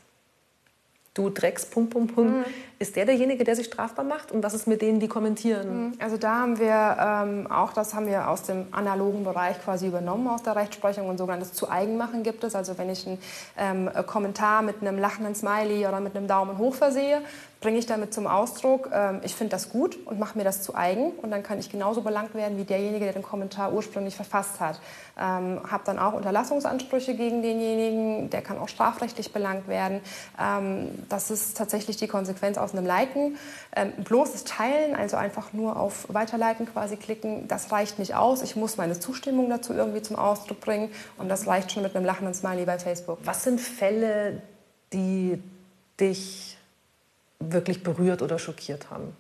du 1.15 1.31
Drecks, 1.31 1.65
pum, 1.65 1.89
pum, 1.89 2.09
pum, 2.09 2.39
mhm. 2.39 2.45
ist 2.81 2.97
der 2.97 3.07
derjenige, 3.07 3.45
der 3.45 3.55
sich 3.55 3.67
strafbar 3.67 4.05
macht? 4.05 4.33
Und 4.33 4.43
was 4.43 4.53
ist 4.53 4.67
mit 4.67 4.83
denen, 4.83 4.99
die 4.99 5.07
kommentieren? 5.07 5.87
Mhm. 5.87 5.93
Also 6.01 6.17
da 6.17 6.41
haben 6.41 6.59
wir 6.59 6.97
ähm, 7.01 7.51
auch, 7.51 7.73
das 7.73 7.95
haben 7.95 8.07
wir 8.07 8.29
aus 8.29 8.43
dem 8.43 8.67
analogen 8.73 9.23
Bereich 9.23 9.63
quasi 9.63 9.87
übernommen 9.87 10.27
aus 10.29 10.43
der 10.43 10.57
Rechtsprechung 10.57 11.09
und 11.09 11.17
sogenanntes 11.17 11.53
zu 11.53 11.71
Eigenmachen 11.71 12.25
gibt 12.25 12.43
es. 12.43 12.55
Also 12.55 12.77
wenn 12.77 12.91
ich 12.91 13.07
einen 13.07 13.19
ähm, 13.57 14.07
Kommentar 14.07 14.63
mit 14.63 14.83
einem 14.83 14.99
lachenden 14.99 15.35
Smiley 15.35 15.87
oder 15.87 16.01
mit 16.01 16.17
einem 16.17 16.27
Daumen 16.27 16.59
hoch 16.59 16.75
versehe, 16.75 17.23
bringe 17.65 17.79
ich 17.79 17.87
damit 17.87 18.13
zum 18.13 18.27
Ausdruck, 18.27 18.91
ähm, 18.93 19.23
ich 19.25 19.35
finde 19.35 19.53
das 19.53 19.71
gut 19.71 19.97
und 20.05 20.19
mache 20.19 20.37
mir 20.37 20.45
das 20.45 20.63
zu 20.63 20.75
eigen. 20.75 21.13
Und 21.13 21.31
dann 21.31 21.43
kann 21.43 21.59
ich 21.59 21.71
genauso 21.71 22.03
belangt 22.03 22.35
werden 22.35 22.59
wie 22.59 22.65
derjenige, 22.65 23.07
der 23.07 23.15
den 23.15 23.23
Kommentar 23.23 23.73
ursprünglich 23.73 24.17
verfasst 24.17 24.61
hat. 24.61 24.81
Ähm, 25.19 25.61
habe 25.71 25.83
dann 25.87 25.99
auch 25.99 26.13
Unterlassungsansprüche 26.13 27.15
gegen 27.15 27.41
denjenigen, 27.41 28.29
der 28.29 28.43
kann 28.43 28.59
auch 28.59 28.69
strafrechtlich 28.69 29.33
belangt 29.33 29.67
werden. 29.67 30.03
Ähm, 30.39 30.91
das 31.09 31.31
ist 31.31 31.57
tatsächlich 31.57 31.97
die 31.97 32.07
Konsequenz 32.07 32.59
aus 32.59 32.73
einem 32.75 32.85
Liken. 32.85 33.39
Ähm, 33.75 33.93
bloßes 33.97 34.45
Teilen, 34.45 34.95
also 34.95 35.17
einfach 35.17 35.55
nur 35.55 35.81
auf 35.81 36.05
Weiterleiten 36.11 36.67
quasi 36.71 36.99
klicken, 36.99 37.49
das 37.49 37.73
reicht 37.73 37.99
nicht 37.99 38.15
aus. 38.15 38.43
Ich 38.43 38.57
muss 38.57 38.77
meine 38.77 39.01
Zustimmung 39.01 39.49
dazu 39.49 39.73
irgendwie 39.73 40.03
zum 40.03 40.17
Ausdruck 40.17 40.61
bringen. 40.61 40.91
Und 41.17 41.31
das 41.31 41.47
reicht 41.47 41.73
schon 41.73 41.83
mit 41.83 41.97
einem 41.97 42.05
lachenden 42.05 42.35
Smiley 42.35 42.67
bei 42.67 42.79
Facebook. 42.79 43.21
Was 43.25 43.43
sind 43.43 43.59
Fälle, 43.59 44.43
die 44.93 45.43
dich 45.99 46.59
wirklich 47.41 47.83
berührt 47.83 48.23
oder 48.23 48.39
schockiert 48.39 48.91
haben? 48.91 49.17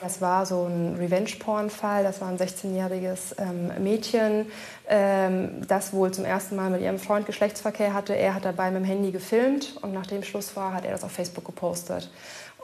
Das 0.00 0.20
war 0.20 0.46
so 0.46 0.64
ein 0.64 0.96
Revenge-Porn-Fall. 0.96 2.02
Das 2.02 2.20
war 2.20 2.28
ein 2.28 2.38
16-jähriges 2.38 3.36
ähm, 3.38 3.82
Mädchen, 3.82 4.46
ähm, 4.88 5.66
das 5.66 5.92
wohl 5.92 6.10
zum 6.10 6.24
ersten 6.24 6.56
Mal 6.56 6.70
mit 6.70 6.80
ihrem 6.80 6.98
Freund 6.98 7.26
Geschlechtsverkehr 7.26 7.94
hatte. 7.94 8.14
Er 8.16 8.34
hat 8.34 8.44
dabei 8.44 8.70
mit 8.70 8.82
dem 8.82 8.84
Handy 8.84 9.12
gefilmt 9.12 9.76
und 9.82 9.92
nachdem 9.92 10.22
Schluss 10.22 10.56
war, 10.56 10.72
hat 10.72 10.84
er 10.84 10.92
das 10.92 11.04
auf 11.04 11.12
Facebook 11.12 11.44
gepostet. 11.44 12.10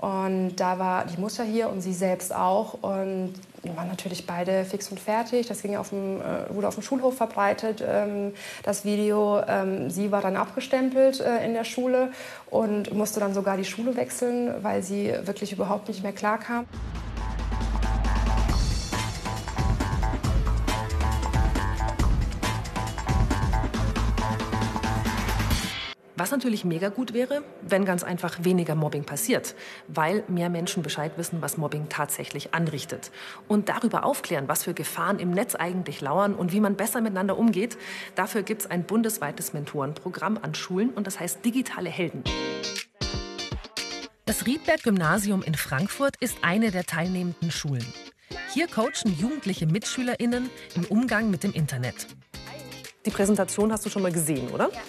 Und 0.01 0.57
da 0.57 0.79
war 0.79 1.05
die 1.07 1.21
Mutter 1.21 1.45
hier 1.45 1.69
und 1.69 1.81
sie 1.81 1.95
selbst 1.95 2.35
auch. 2.35 2.75
Und 2.83 3.35
wir 3.65 3.77
waren 3.77 3.89
natürlich 3.89 4.27
beide 4.27 4.65
fix 4.65 4.91
und 4.91 5.01
fertig. 5.01 5.47
Das 5.47 5.63
ging 5.63 5.77
auf 5.77 5.91
dem, 5.91 6.21
äh, 6.21 6.55
wurde 6.55 6.69
auf 6.69 6.75
dem 6.75 6.83
Schulhof 6.83 7.17
verbreitet, 7.17 7.83
ähm, 7.87 8.33
das 8.63 8.85
Video. 8.85 9.41
Ähm, 9.47 9.91
sie 9.91 10.13
war 10.13 10.21
dann 10.21 10.37
abgestempelt 10.37 11.21
äh, 11.21 11.45
in 11.45 11.55
der 11.55 11.65
Schule 11.65 12.13
und 12.51 12.93
musste 12.93 13.21
dann 13.21 13.35
sogar 13.35 13.57
die 13.57 13.65
Schule 13.65 13.97
wechseln, 13.97 14.55
weil 14.63 14.83
sie 14.83 15.13
wirklich 15.25 15.53
überhaupt 15.53 15.89
nicht 15.89 16.03
mehr 16.03 16.13
klarkam. 16.13 16.67
Was 26.25 26.31
natürlich 26.31 26.65
mega 26.65 26.89
gut 26.89 27.13
wäre, 27.13 27.43
wenn 27.61 27.85
ganz 27.85 28.03
einfach 28.03 28.45
weniger 28.45 28.75
Mobbing 28.75 29.05
passiert, 29.05 29.55
weil 29.89 30.25
mehr 30.27 30.49
Menschen 30.49 30.83
Bescheid 30.83 31.13
wissen, 31.19 31.43
was 31.43 31.59
Mobbing 31.59 31.91
tatsächlich 31.91 32.55
anrichtet. 32.55 33.11
Und 33.47 33.69
darüber 33.69 34.05
aufklären, 34.07 34.49
was 34.49 34.65
für 34.65 34.73
Gefahren 34.73 35.19
im 35.19 35.33
Netz 35.33 35.55
eigentlich 35.55 36.01
lauern 36.01 36.35
und 36.35 36.51
wie 36.55 36.61
man 36.61 36.77
besser 36.77 37.03
miteinander 37.03 37.37
umgeht, 37.37 37.77
dafür 38.15 38.43
gibt 38.43 38.63
es 38.63 38.71
ein 38.71 38.85
bundesweites 38.85 39.53
Mentorenprogramm 39.53 40.39
an 40.41 40.55
Schulen 40.55 40.89
und 40.95 41.07
das 41.07 41.21
heißt 41.21 41.45
Digitale 41.45 41.91
Helden. 41.91 42.25
Das 44.25 44.47
Riedberg-Gymnasium 44.47 45.43
in 45.43 45.55
Frankfurt 45.55 46.17
ist 46.21 46.39
eine 46.41 46.71
der 46.71 46.85
teilnehmenden 46.85 47.51
Schulen. 47.51 47.85
Hier 48.55 48.67
coachen 48.67 49.15
jugendliche 49.21 49.67
MitschülerInnen 49.67 50.49
im 50.75 50.85
Umgang 50.87 51.29
mit 51.29 51.45
dem 51.45 51.53
Internet. 51.53 52.07
Die 53.05 53.11
Präsentation 53.11 53.71
hast 53.71 53.85
du 53.85 53.91
schon 53.91 54.01
mal 54.01 54.13
gesehen, 54.13 54.49
oder? 54.49 54.71
Ja. 54.73 54.81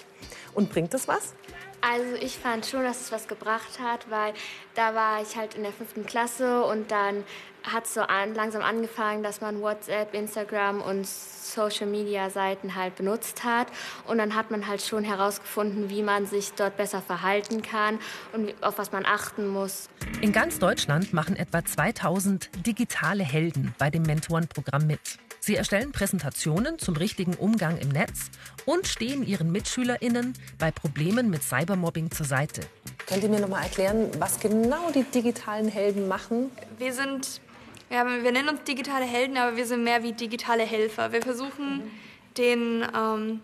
Und 0.55 0.71
bringt 0.71 0.93
es 0.93 1.07
was? 1.07 1.35
Also 1.81 2.15
ich 2.19 2.39
fand 2.39 2.65
schon, 2.65 2.83
dass 2.83 3.01
es 3.01 3.11
was 3.11 3.27
gebracht 3.27 3.79
hat, 3.79 4.09
weil 4.09 4.33
da 4.73 4.95
war 4.95 5.21
ich 5.21 5.35
halt 5.35 5.53
in 5.53 5.61
der 5.61 5.71
fünften 5.71 6.05
Klasse 6.05 6.63
und 6.63 6.89
dann 6.89 7.23
hat 7.71 7.85
es 7.85 7.93
so 7.93 8.01
an, 8.01 8.33
langsam 8.33 8.61
angefangen, 8.61 9.23
dass 9.23 9.41
man 9.41 9.61
WhatsApp, 9.61 10.13
Instagram 10.13 10.81
und 10.81 11.07
Social 11.07 11.87
Media 11.87 12.29
Seiten 12.29 12.75
halt 12.75 12.95
benutzt 12.95 13.43
hat 13.43 13.67
und 14.07 14.17
dann 14.17 14.35
hat 14.35 14.51
man 14.51 14.67
halt 14.67 14.81
schon 14.81 15.03
herausgefunden, 15.03 15.89
wie 15.89 16.03
man 16.03 16.25
sich 16.25 16.53
dort 16.53 16.77
besser 16.77 17.01
verhalten 17.01 17.61
kann 17.61 17.99
und 18.33 18.53
auf 18.61 18.77
was 18.77 18.91
man 18.91 19.05
achten 19.05 19.47
muss. 19.47 19.89
In 20.21 20.31
ganz 20.31 20.59
Deutschland 20.59 21.13
machen 21.13 21.35
etwa 21.35 21.63
2000 21.63 22.49
digitale 22.65 23.23
Helden 23.23 23.73
bei 23.77 23.89
dem 23.89 24.03
Mentorenprogramm 24.03 24.87
mit. 24.87 24.99
Sie 25.45 25.55
erstellen 25.55 25.91
Präsentationen 25.91 26.79
zum 26.79 26.95
richtigen 26.95 27.35
Umgang 27.35 27.77
im 27.77 27.89
Netz 27.89 28.31
und 28.65 28.87
stehen 28.87 29.21
ihren 29.21 29.51
MitschülerInnen 29.51 30.33
bei 30.57 30.71
Problemen 30.71 31.29
mit 31.29 31.43
Cybermobbing 31.43 32.09
zur 32.09 32.25
Seite. 32.25 32.61
Könnt 33.05 33.21
ihr 33.21 33.29
mir 33.29 33.39
noch 33.39 33.49
mal 33.49 33.61
erklären, 33.61 34.09
was 34.17 34.39
genau 34.39 34.89
die 34.89 35.03
digitalen 35.03 35.67
Helden 35.67 36.07
machen? 36.07 36.49
Wir 36.79 36.93
sind, 36.93 37.41
ja, 37.89 38.05
wir 38.05 38.31
nennen 38.31 38.49
uns 38.49 38.63
digitale 38.63 39.05
Helden, 39.05 39.37
aber 39.37 39.57
wir 39.57 39.65
sind 39.65 39.83
mehr 39.83 40.03
wie 40.03 40.13
digitale 40.13 40.63
Helfer. 40.63 41.11
Wir 41.11 41.21
versuchen 41.21 41.77
mhm. 41.77 41.91
den 42.37 42.87
ähm, 42.95 43.39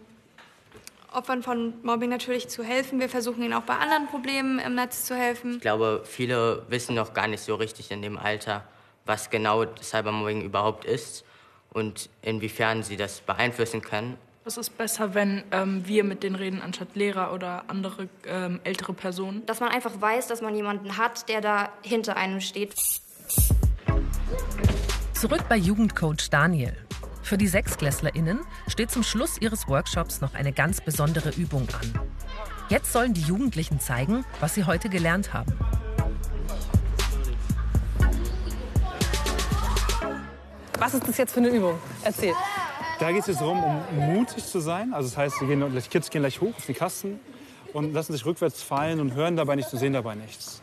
Opfern 1.13 1.43
von 1.43 1.73
Mobbing 1.83 2.09
natürlich 2.09 2.47
zu 2.47 2.63
helfen. 2.63 2.99
Wir 2.99 3.09
versuchen 3.09 3.43
ihnen 3.43 3.53
auch 3.53 3.63
bei 3.63 3.75
anderen 3.75 4.07
Problemen 4.07 4.59
im 4.59 4.75
Netz 4.75 5.05
zu 5.05 5.15
helfen. 5.15 5.55
Ich 5.55 5.61
glaube, 5.61 6.03
viele 6.05 6.63
wissen 6.69 6.95
noch 6.95 7.13
gar 7.13 7.27
nicht 7.27 7.41
so 7.41 7.55
richtig 7.55 7.91
in 7.91 8.01
dem 8.01 8.17
Alter, 8.17 8.63
was 9.05 9.29
genau 9.29 9.65
Cybermobbing 9.81 10.41
überhaupt 10.41 10.85
ist 10.85 11.25
und 11.73 12.09
inwiefern 12.21 12.83
sie 12.83 12.97
das 12.97 13.21
beeinflussen 13.21 13.81
können. 13.81 14.17
Es 14.43 14.57
ist 14.57 14.75
besser, 14.77 15.13
wenn 15.13 15.43
ähm, 15.51 15.87
wir 15.87 16.03
mit 16.03 16.23
denen 16.23 16.35
reden, 16.35 16.61
anstatt 16.61 16.95
Lehrer 16.95 17.31
oder 17.33 17.65
andere 17.67 18.09
ähm, 18.25 18.59
ältere 18.63 18.93
Personen. 18.93 19.45
Dass 19.45 19.59
man 19.59 19.69
einfach 19.69 19.91
weiß, 19.99 20.27
dass 20.27 20.41
man 20.41 20.55
jemanden 20.55 20.97
hat, 20.97 21.29
der 21.29 21.41
da 21.41 21.69
hinter 21.83 22.17
einem 22.17 22.41
steht. 22.41 22.73
Zurück 25.13 25.45
bei 25.47 25.55
Jugendcoach 25.55 26.29
Daniel. 26.29 26.75
Für 27.21 27.37
die 27.37 27.47
SechsklässlerInnen 27.47 28.39
steht 28.67 28.91
zum 28.91 29.03
Schluss 29.03 29.37
ihres 29.39 29.67
Workshops 29.67 30.21
noch 30.21 30.33
eine 30.33 30.51
ganz 30.51 30.81
besondere 30.81 31.29
Übung 31.29 31.67
an. 31.79 31.99
Jetzt 32.69 32.91
sollen 32.91 33.13
die 33.13 33.21
Jugendlichen 33.21 33.79
zeigen, 33.79 34.25
was 34.39 34.55
sie 34.55 34.65
heute 34.65 34.89
gelernt 34.89 35.33
haben. 35.33 35.53
Was 40.79 40.95
ist 40.95 41.07
das 41.07 41.17
jetzt 41.17 41.33
für 41.33 41.41
eine 41.41 41.49
Übung? 41.49 41.77
Erzähl. 42.03 42.33
Da 42.99 43.11
geht 43.11 43.27
es 43.27 43.37
darum, 43.37 43.63
um 43.63 44.13
mutig 44.13 44.45
zu 44.45 44.59
sein. 44.59 44.93
Also 44.93 45.09
das 45.09 45.17
heißt, 45.17 45.35
die, 45.41 45.45
gehen, 45.45 45.63
die 45.71 45.81
Kids 45.81 46.09
gehen 46.09 46.21
gleich 46.21 46.41
hoch 46.41 46.55
auf 46.55 46.65
die 46.65 46.73
Kasten 46.73 47.19
und 47.73 47.93
lassen 47.93 48.13
sich 48.13 48.25
rückwärts 48.25 48.63
fallen 48.63 48.99
und 48.99 49.13
hören 49.13 49.35
dabei 49.35 49.55
nichts 49.55 49.71
und 49.73 49.79
sehen 49.79 49.93
dabei 49.93 50.15
nichts. 50.15 50.61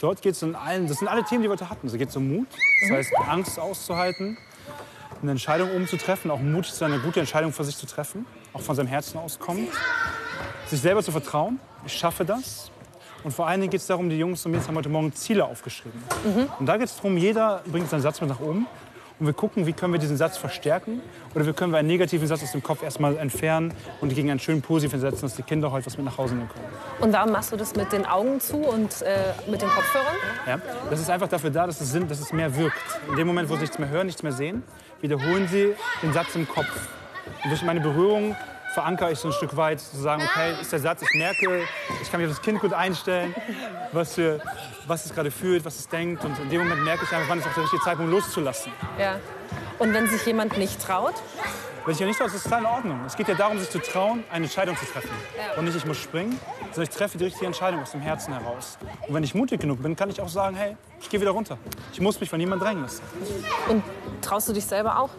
Dort 0.00 0.22
geht 0.22 0.32
es 0.32 0.42
in 0.42 0.54
allen, 0.54 0.88
das 0.88 0.98
sind 0.98 1.08
alle 1.08 1.22
Themen, 1.24 1.42
die 1.42 1.48
wir 1.48 1.52
heute 1.52 1.68
hatten. 1.68 1.86
Es 1.86 1.92
geht 1.92 2.14
um 2.16 2.26
Mut, 2.26 2.48
das 2.80 2.90
heißt 2.90 3.12
Angst 3.28 3.58
auszuhalten, 3.58 4.38
eine 5.20 5.32
Entscheidung 5.32 5.70
umzutreffen, 5.72 6.30
auch 6.30 6.40
sein, 6.64 6.92
eine 6.92 7.02
gute 7.02 7.20
Entscheidung 7.20 7.52
für 7.52 7.64
sich 7.64 7.76
zu 7.76 7.86
treffen, 7.86 8.24
auch 8.54 8.62
von 8.62 8.74
seinem 8.74 8.86
Herzen 8.86 9.18
auskommt, 9.18 9.68
sich 10.68 10.80
selber 10.80 11.02
zu 11.02 11.12
vertrauen, 11.12 11.60
ich 11.84 11.92
schaffe 11.92 12.24
das. 12.24 12.70
Und 13.22 13.32
vor 13.32 13.46
allen 13.46 13.60
Dingen 13.60 13.70
geht 13.70 13.82
es 13.82 13.86
darum, 13.86 14.08
die 14.08 14.16
Jungs 14.16 14.46
und 14.46 14.52
Mädels 14.52 14.66
haben 14.66 14.76
heute 14.76 14.88
Morgen 14.88 15.12
Ziele 15.12 15.44
aufgeschrieben. 15.44 16.02
Mhm. 16.24 16.48
Und 16.58 16.64
da 16.64 16.78
geht 16.78 16.86
es 16.86 16.96
darum, 16.96 17.18
jeder 17.18 17.62
bringt 17.66 17.90
seinen 17.90 18.00
Satz 18.00 18.22
mit 18.22 18.30
nach 18.30 18.40
oben 18.40 18.66
und 19.20 19.26
wir 19.26 19.34
gucken, 19.34 19.66
wie 19.66 19.74
können 19.74 19.92
wir 19.92 20.00
diesen 20.00 20.16
Satz 20.16 20.38
verstärken 20.38 21.02
oder 21.34 21.46
wie 21.46 21.52
können 21.52 21.72
wir 21.72 21.78
einen 21.78 21.88
negativen 21.88 22.26
Satz 22.26 22.42
aus 22.42 22.52
dem 22.52 22.62
Kopf 22.62 22.82
erstmal 22.82 23.18
entfernen 23.18 23.74
und 24.00 24.14
gegen 24.14 24.30
einen 24.30 24.40
schönen 24.40 24.62
positiven 24.62 24.98
setzen, 24.98 25.22
dass 25.22 25.36
die 25.36 25.42
Kinder 25.42 25.70
heute 25.70 25.86
was 25.86 25.98
mit 25.98 26.06
nach 26.06 26.16
Hause 26.16 26.34
nehmen 26.34 26.48
können. 26.48 26.64
Und 27.00 27.12
warum 27.12 27.30
machst 27.30 27.52
du 27.52 27.56
das 27.56 27.76
mit 27.76 27.92
den 27.92 28.06
Augen 28.06 28.40
zu 28.40 28.56
und 28.56 29.02
äh, 29.02 29.34
mit 29.50 29.60
den 29.60 29.68
Kopfhörern? 29.68 30.16
Ja, 30.46 30.58
das 30.88 31.00
ist 31.00 31.10
einfach 31.10 31.28
dafür 31.28 31.50
da, 31.50 31.66
dass 31.66 31.80
es, 31.80 31.92
dass 32.08 32.20
es 32.20 32.32
mehr 32.32 32.56
wirkt. 32.56 32.76
In 33.10 33.16
dem 33.16 33.26
Moment, 33.26 33.50
wo 33.50 33.54
sie 33.54 33.60
nichts 33.60 33.78
mehr 33.78 33.90
hören, 33.90 34.06
nichts 34.06 34.22
mehr 34.22 34.32
sehen, 34.32 34.62
wiederholen 35.02 35.46
sie 35.48 35.74
den 36.02 36.12
Satz 36.14 36.34
im 36.34 36.48
Kopf. 36.48 36.88
Und 37.44 37.50
durch 37.50 37.62
meine 37.62 37.80
Berührung 37.80 38.34
verankere 38.72 39.12
ich 39.12 39.18
so 39.18 39.28
ein 39.28 39.34
Stück 39.34 39.56
weit 39.56 39.80
zu 39.80 39.96
sagen, 39.96 40.22
okay, 40.22 40.54
ist 40.60 40.72
der 40.72 40.78
Satz, 40.78 41.02
ich 41.02 41.18
merke, 41.18 41.62
ich 42.02 42.10
kann 42.10 42.20
mich 42.20 42.30
auf 42.30 42.36
das 42.36 42.42
Kind 42.42 42.60
gut 42.60 42.72
einstellen, 42.72 43.34
was, 43.92 44.14
für, 44.14 44.40
was 44.86 45.06
es 45.06 45.14
gerade 45.14 45.30
fühlt, 45.30 45.64
was 45.64 45.78
es 45.78 45.88
denkt. 45.88 46.24
Und 46.24 46.38
in 46.38 46.50
dem 46.50 46.60
Moment 46.60 46.84
merke 46.84 47.04
ich 47.04 47.12
einfach, 47.12 47.28
wann 47.28 47.38
ist 47.38 47.46
auch 47.46 47.54
der 47.54 47.64
richtige 47.64 47.82
Zeitpunkt 47.82 48.10
loszulassen. 48.10 48.72
Ja. 48.98 49.16
Und 49.78 49.92
wenn 49.92 50.06
sich 50.08 50.24
jemand 50.26 50.56
nicht 50.58 50.80
traut? 50.80 51.14
Wenn 51.84 51.94
ich 51.94 52.00
ja 52.00 52.06
nicht 52.06 52.18
traue, 52.18 52.28
ist 52.28 52.34
es 52.34 52.42
total 52.42 52.60
in 52.60 52.66
Ordnung. 52.66 53.00
Es 53.06 53.16
geht 53.16 53.26
ja 53.26 53.34
darum, 53.34 53.58
sich 53.58 53.70
zu 53.70 53.80
trauen, 53.80 54.22
eine 54.30 54.44
Entscheidung 54.44 54.76
zu 54.76 54.84
treffen. 54.84 55.10
Ja. 55.36 55.58
Und 55.58 55.64
nicht, 55.64 55.76
ich 55.76 55.86
muss 55.86 55.96
springen, 55.96 56.38
sondern 56.66 56.82
ich 56.82 56.90
treffe 56.90 57.18
die 57.18 57.24
richtige 57.24 57.46
Entscheidung 57.46 57.80
aus 57.80 57.92
dem 57.92 58.02
Herzen 58.02 58.34
heraus. 58.38 58.78
Und 59.08 59.14
wenn 59.14 59.24
ich 59.24 59.34
mutig 59.34 59.60
genug 59.60 59.82
bin, 59.82 59.96
kann 59.96 60.10
ich 60.10 60.20
auch 60.20 60.28
sagen, 60.28 60.54
hey, 60.56 60.76
ich 61.00 61.08
gehe 61.08 61.20
wieder 61.20 61.30
runter. 61.30 61.58
Ich 61.92 62.00
muss 62.00 62.20
mich 62.20 62.28
von 62.28 62.38
niemandem 62.38 62.66
drängen 62.66 62.82
lassen. 62.82 63.02
Und 63.68 63.82
traust 64.20 64.48
du 64.48 64.52
dich 64.52 64.66
selber 64.66 65.00
auch? 65.00 65.10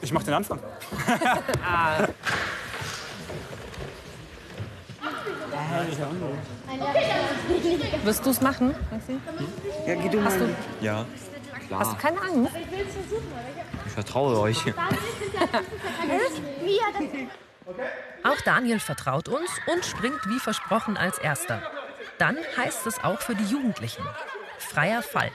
Ich 0.00 0.12
mache 0.12 0.24
den 0.24 0.34
Anfang. 0.34 0.60
ah. 1.66 2.06
Wirst 8.04 8.26
du 8.26 8.30
es 8.30 8.40
machen? 8.40 8.74
Ja, 9.86 9.94
geh 9.94 10.08
du 10.08 10.18
mal. 10.18 10.26
Hast 10.26 10.40
du, 10.40 10.48
Ja, 10.80 11.04
klar. 11.66 11.80
hast 11.80 11.92
du 11.92 11.96
keine 11.96 12.20
Angst? 12.20 12.52
Ich 13.86 13.92
vertraue 13.92 14.40
euch. 14.40 14.58
Auch 18.24 18.40
Daniel 18.44 18.80
vertraut 18.80 19.28
uns 19.28 19.50
und 19.72 19.84
springt 19.84 20.20
wie 20.28 20.38
versprochen 20.38 20.96
als 20.96 21.18
erster. 21.18 21.62
Dann 22.18 22.36
heißt 22.56 22.86
es 22.86 23.02
auch 23.04 23.20
für 23.20 23.34
die 23.34 23.44
Jugendlichen. 23.44 24.04
Freier 24.58 25.02
Fall. 25.02 25.30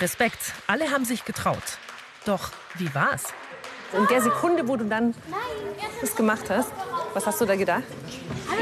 Respekt, 0.00 0.54
alle 0.66 0.90
haben 0.90 1.04
sich 1.04 1.24
getraut. 1.24 1.62
Doch 2.24 2.50
wie 2.76 2.94
war's? 2.94 3.24
In 3.96 4.06
der 4.06 4.22
Sekunde, 4.22 4.66
wo 4.66 4.76
du 4.76 4.84
dann 4.84 5.14
das 6.00 6.14
gemacht 6.14 6.48
hast, 6.48 6.70
was 7.12 7.26
hast 7.26 7.40
du 7.40 7.44
da 7.44 7.56
gedacht? 7.56 7.82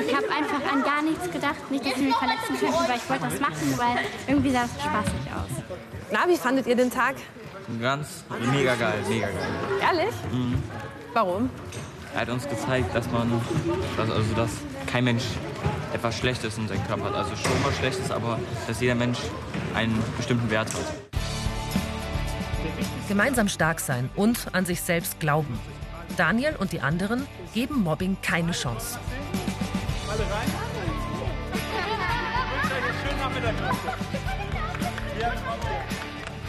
Ich 0.07 0.15
habe 0.15 0.29
einfach 0.31 0.73
an 0.73 0.83
gar 0.83 1.03
nichts 1.03 1.31
gedacht. 1.31 1.71
Nicht, 1.71 1.85
dass 1.85 1.93
ich 1.93 1.99
mich 1.99 2.17
verletzen 2.17 2.59
könnte, 2.59 2.89
weil 2.89 2.97
ich 2.97 3.11
wollte 3.11 3.25
das 3.25 3.41
machen, 3.41 3.79
weil 3.79 4.05
irgendwie 4.27 4.51
sah 4.51 4.65
es 4.65 4.71
spaßig 4.83 5.33
aus. 5.35 5.79
Na, 6.11 6.27
wie 6.27 6.37
fandet 6.37 6.67
ihr 6.67 6.77
den 6.77 6.91
Tag? 6.91 7.17
Ganz 7.81 8.25
mega 8.51 8.75
geil, 8.75 9.05
mega 9.09 9.27
geil. 9.27 9.37
Ehrlich? 9.81 10.15
Mhm. 10.33 10.63
Warum? 11.13 11.51
Er 12.15 12.23
hat 12.23 12.31
uns 12.31 12.49
gezeigt, 12.49 12.95
dass 12.95 13.07
man, 13.11 13.31
dass, 13.97 14.11
also 14.11 14.35
dass 14.35 14.51
kein 14.87 15.05
Mensch 15.05 15.25
etwas 15.93 16.17
Schlechtes 16.17 16.57
in 16.57 16.67
seinem 16.67 16.87
Körper 16.87 17.05
hat. 17.07 17.15
Also 17.15 17.37
schon 17.37 17.53
was 17.65 17.77
Schlechtes, 17.77 18.11
aber 18.11 18.41
dass 18.67 18.81
jeder 18.81 18.95
Mensch 18.95 19.19
einen 19.75 20.03
bestimmten 20.17 20.51
Wert 20.51 20.73
hat. 20.73 21.08
Gemeinsam 23.09 23.49
stark 23.49 23.81
sein 23.81 24.11
und 24.17 24.55
an 24.55 24.67
sich 24.67 24.83
selbst 24.83 25.19
glauben. 25.19 25.59
Daniel 26.17 26.57
und 26.57 26.73
die 26.73 26.81
anderen 26.81 27.27
geben 27.55 27.83
Mobbing 27.83 28.17
keine 28.23 28.53
Chance. 28.53 28.99
Alle 30.11 30.21
rein. 30.21 30.69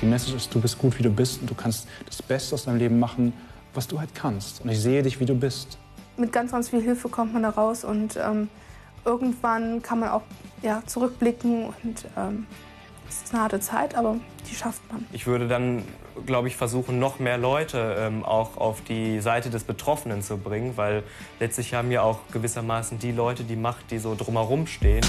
Die 0.02 0.06
Message 0.06 0.36
ist, 0.36 0.56
du 0.56 0.62
bist 0.62 0.78
gut, 0.78 0.98
wie 0.98 1.04
du 1.04 1.10
bist 1.10 1.42
und 1.42 1.50
du 1.50 1.54
kannst 1.54 1.88
das 2.06 2.22
Beste 2.22 2.56
aus 2.56 2.66
deinem 2.66 2.78
Leben 2.78 3.00
machen, 3.00 3.34
was 3.74 3.88
du 3.88 4.00
halt 4.00 4.16
kannst. 4.16 4.62
Und 4.62 4.70
ich 4.70 4.82
sehe 4.82 5.04
dich, 5.04 5.20
wie 5.20 5.26
du 5.26 5.36
bist. 5.36 5.78
Mit 6.18 6.32
ganz, 6.32 6.52
ganz 6.52 6.70
viel 6.70 6.82
Hilfe 6.82 7.10
kommt 7.10 7.34
man 7.34 7.44
da 7.44 7.50
raus 7.50 7.84
und 7.84 8.18
ähm, 8.18 8.50
irgendwann 9.06 9.82
kann 9.82 10.00
man 10.00 10.10
auch 10.10 10.24
ja, 10.62 10.82
zurückblicken 10.86 11.66
und 11.66 12.06
ähm, 12.18 12.46
es 13.10 13.24
ist 13.24 13.34
eine 13.34 13.44
harte 13.44 13.60
Zeit, 13.60 13.96
aber 13.96 14.18
die 14.50 14.56
schafft 14.56 14.82
man. 14.92 15.06
Ich 15.12 15.28
würde 15.28 15.48
dann, 15.48 15.84
glaube 16.26 16.48
ich, 16.48 16.56
versuchen, 16.56 17.00
noch 17.00 17.20
mehr 17.20 17.38
Leute 17.38 17.96
ähm, 18.00 18.24
auch 18.24 18.58
auf 18.58 18.82
die 18.82 19.20
Seite 19.20 19.50
des 19.50 19.64
Betroffenen 19.64 20.22
zu 20.22 20.38
bringen, 20.38 20.78
weil 20.78 21.04
letztlich 21.40 21.74
haben 21.74 21.92
ja 21.92 22.02
auch 22.02 22.20
gewissermaßen 22.32 23.00
die 23.00 23.12
Leute 23.12 23.44
die 23.44 23.56
Macht, 23.56 23.92
die 23.92 23.98
so 23.98 24.16
drumherum 24.16 24.68
stehen. 24.68 25.06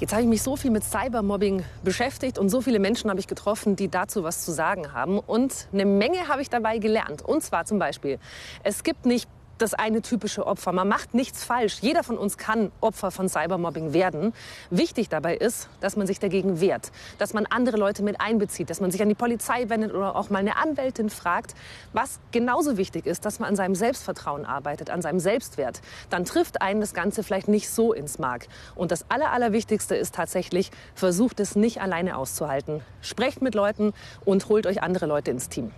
Jetzt 0.00 0.12
habe 0.12 0.22
ich 0.22 0.28
mich 0.28 0.42
so 0.42 0.56
viel 0.56 0.70
mit 0.70 0.82
Cybermobbing 0.82 1.62
beschäftigt 1.84 2.38
und 2.38 2.48
so 2.48 2.62
viele 2.62 2.78
Menschen 2.78 3.10
habe 3.10 3.20
ich 3.20 3.26
getroffen, 3.26 3.76
die 3.76 3.88
dazu 3.88 4.24
was 4.24 4.42
zu 4.42 4.50
sagen 4.50 4.94
haben. 4.94 5.18
Und 5.18 5.68
eine 5.74 5.84
Menge 5.84 6.26
habe 6.26 6.40
ich 6.40 6.48
dabei 6.48 6.78
gelernt. 6.78 7.20
Und 7.20 7.42
zwar 7.42 7.66
zum 7.66 7.78
Beispiel, 7.78 8.18
es 8.62 8.82
gibt 8.82 9.04
nicht 9.04 9.28
das 9.60 9.74
eine 9.74 10.02
typische 10.02 10.46
Opfer. 10.46 10.72
Man 10.72 10.88
macht 10.88 11.14
nichts 11.14 11.44
falsch. 11.44 11.78
Jeder 11.80 12.02
von 12.02 12.18
uns 12.18 12.38
kann 12.38 12.72
Opfer 12.80 13.10
von 13.10 13.28
Cybermobbing 13.28 13.92
werden. 13.92 14.32
Wichtig 14.70 15.08
dabei 15.08 15.36
ist, 15.36 15.68
dass 15.80 15.96
man 15.96 16.06
sich 16.06 16.18
dagegen 16.18 16.60
wehrt, 16.60 16.90
dass 17.18 17.34
man 17.34 17.46
andere 17.46 17.76
Leute 17.76 18.02
mit 18.02 18.20
einbezieht, 18.20 18.70
dass 18.70 18.80
man 18.80 18.90
sich 18.90 19.02
an 19.02 19.08
die 19.08 19.14
Polizei 19.14 19.68
wendet 19.68 19.92
oder 19.92 20.16
auch 20.16 20.30
mal 20.30 20.38
eine 20.38 20.56
Anwältin 20.56 21.10
fragt. 21.10 21.54
Was 21.92 22.20
genauso 22.32 22.76
wichtig 22.76 23.06
ist, 23.06 23.24
dass 23.24 23.38
man 23.38 23.50
an 23.50 23.56
seinem 23.56 23.74
Selbstvertrauen 23.74 24.44
arbeitet, 24.44 24.90
an 24.90 25.02
seinem 25.02 25.20
Selbstwert. 25.20 25.80
Dann 26.08 26.24
trifft 26.24 26.62
einen 26.62 26.80
das 26.80 26.94
Ganze 26.94 27.22
vielleicht 27.22 27.48
nicht 27.48 27.70
so 27.70 27.92
ins 27.92 28.18
Mark. 28.18 28.46
Und 28.74 28.90
das 28.90 29.10
Aller, 29.10 29.32
Allerwichtigste 29.32 29.94
ist 29.94 30.14
tatsächlich, 30.14 30.70
versucht 30.94 31.40
es 31.40 31.56
nicht 31.56 31.80
alleine 31.80 32.16
auszuhalten. 32.16 32.82
Sprecht 33.02 33.42
mit 33.42 33.54
Leuten 33.54 33.92
und 34.24 34.48
holt 34.48 34.66
euch 34.66 34.82
andere 34.82 35.06
Leute 35.06 35.30
ins 35.30 35.48
Team. 35.48 35.72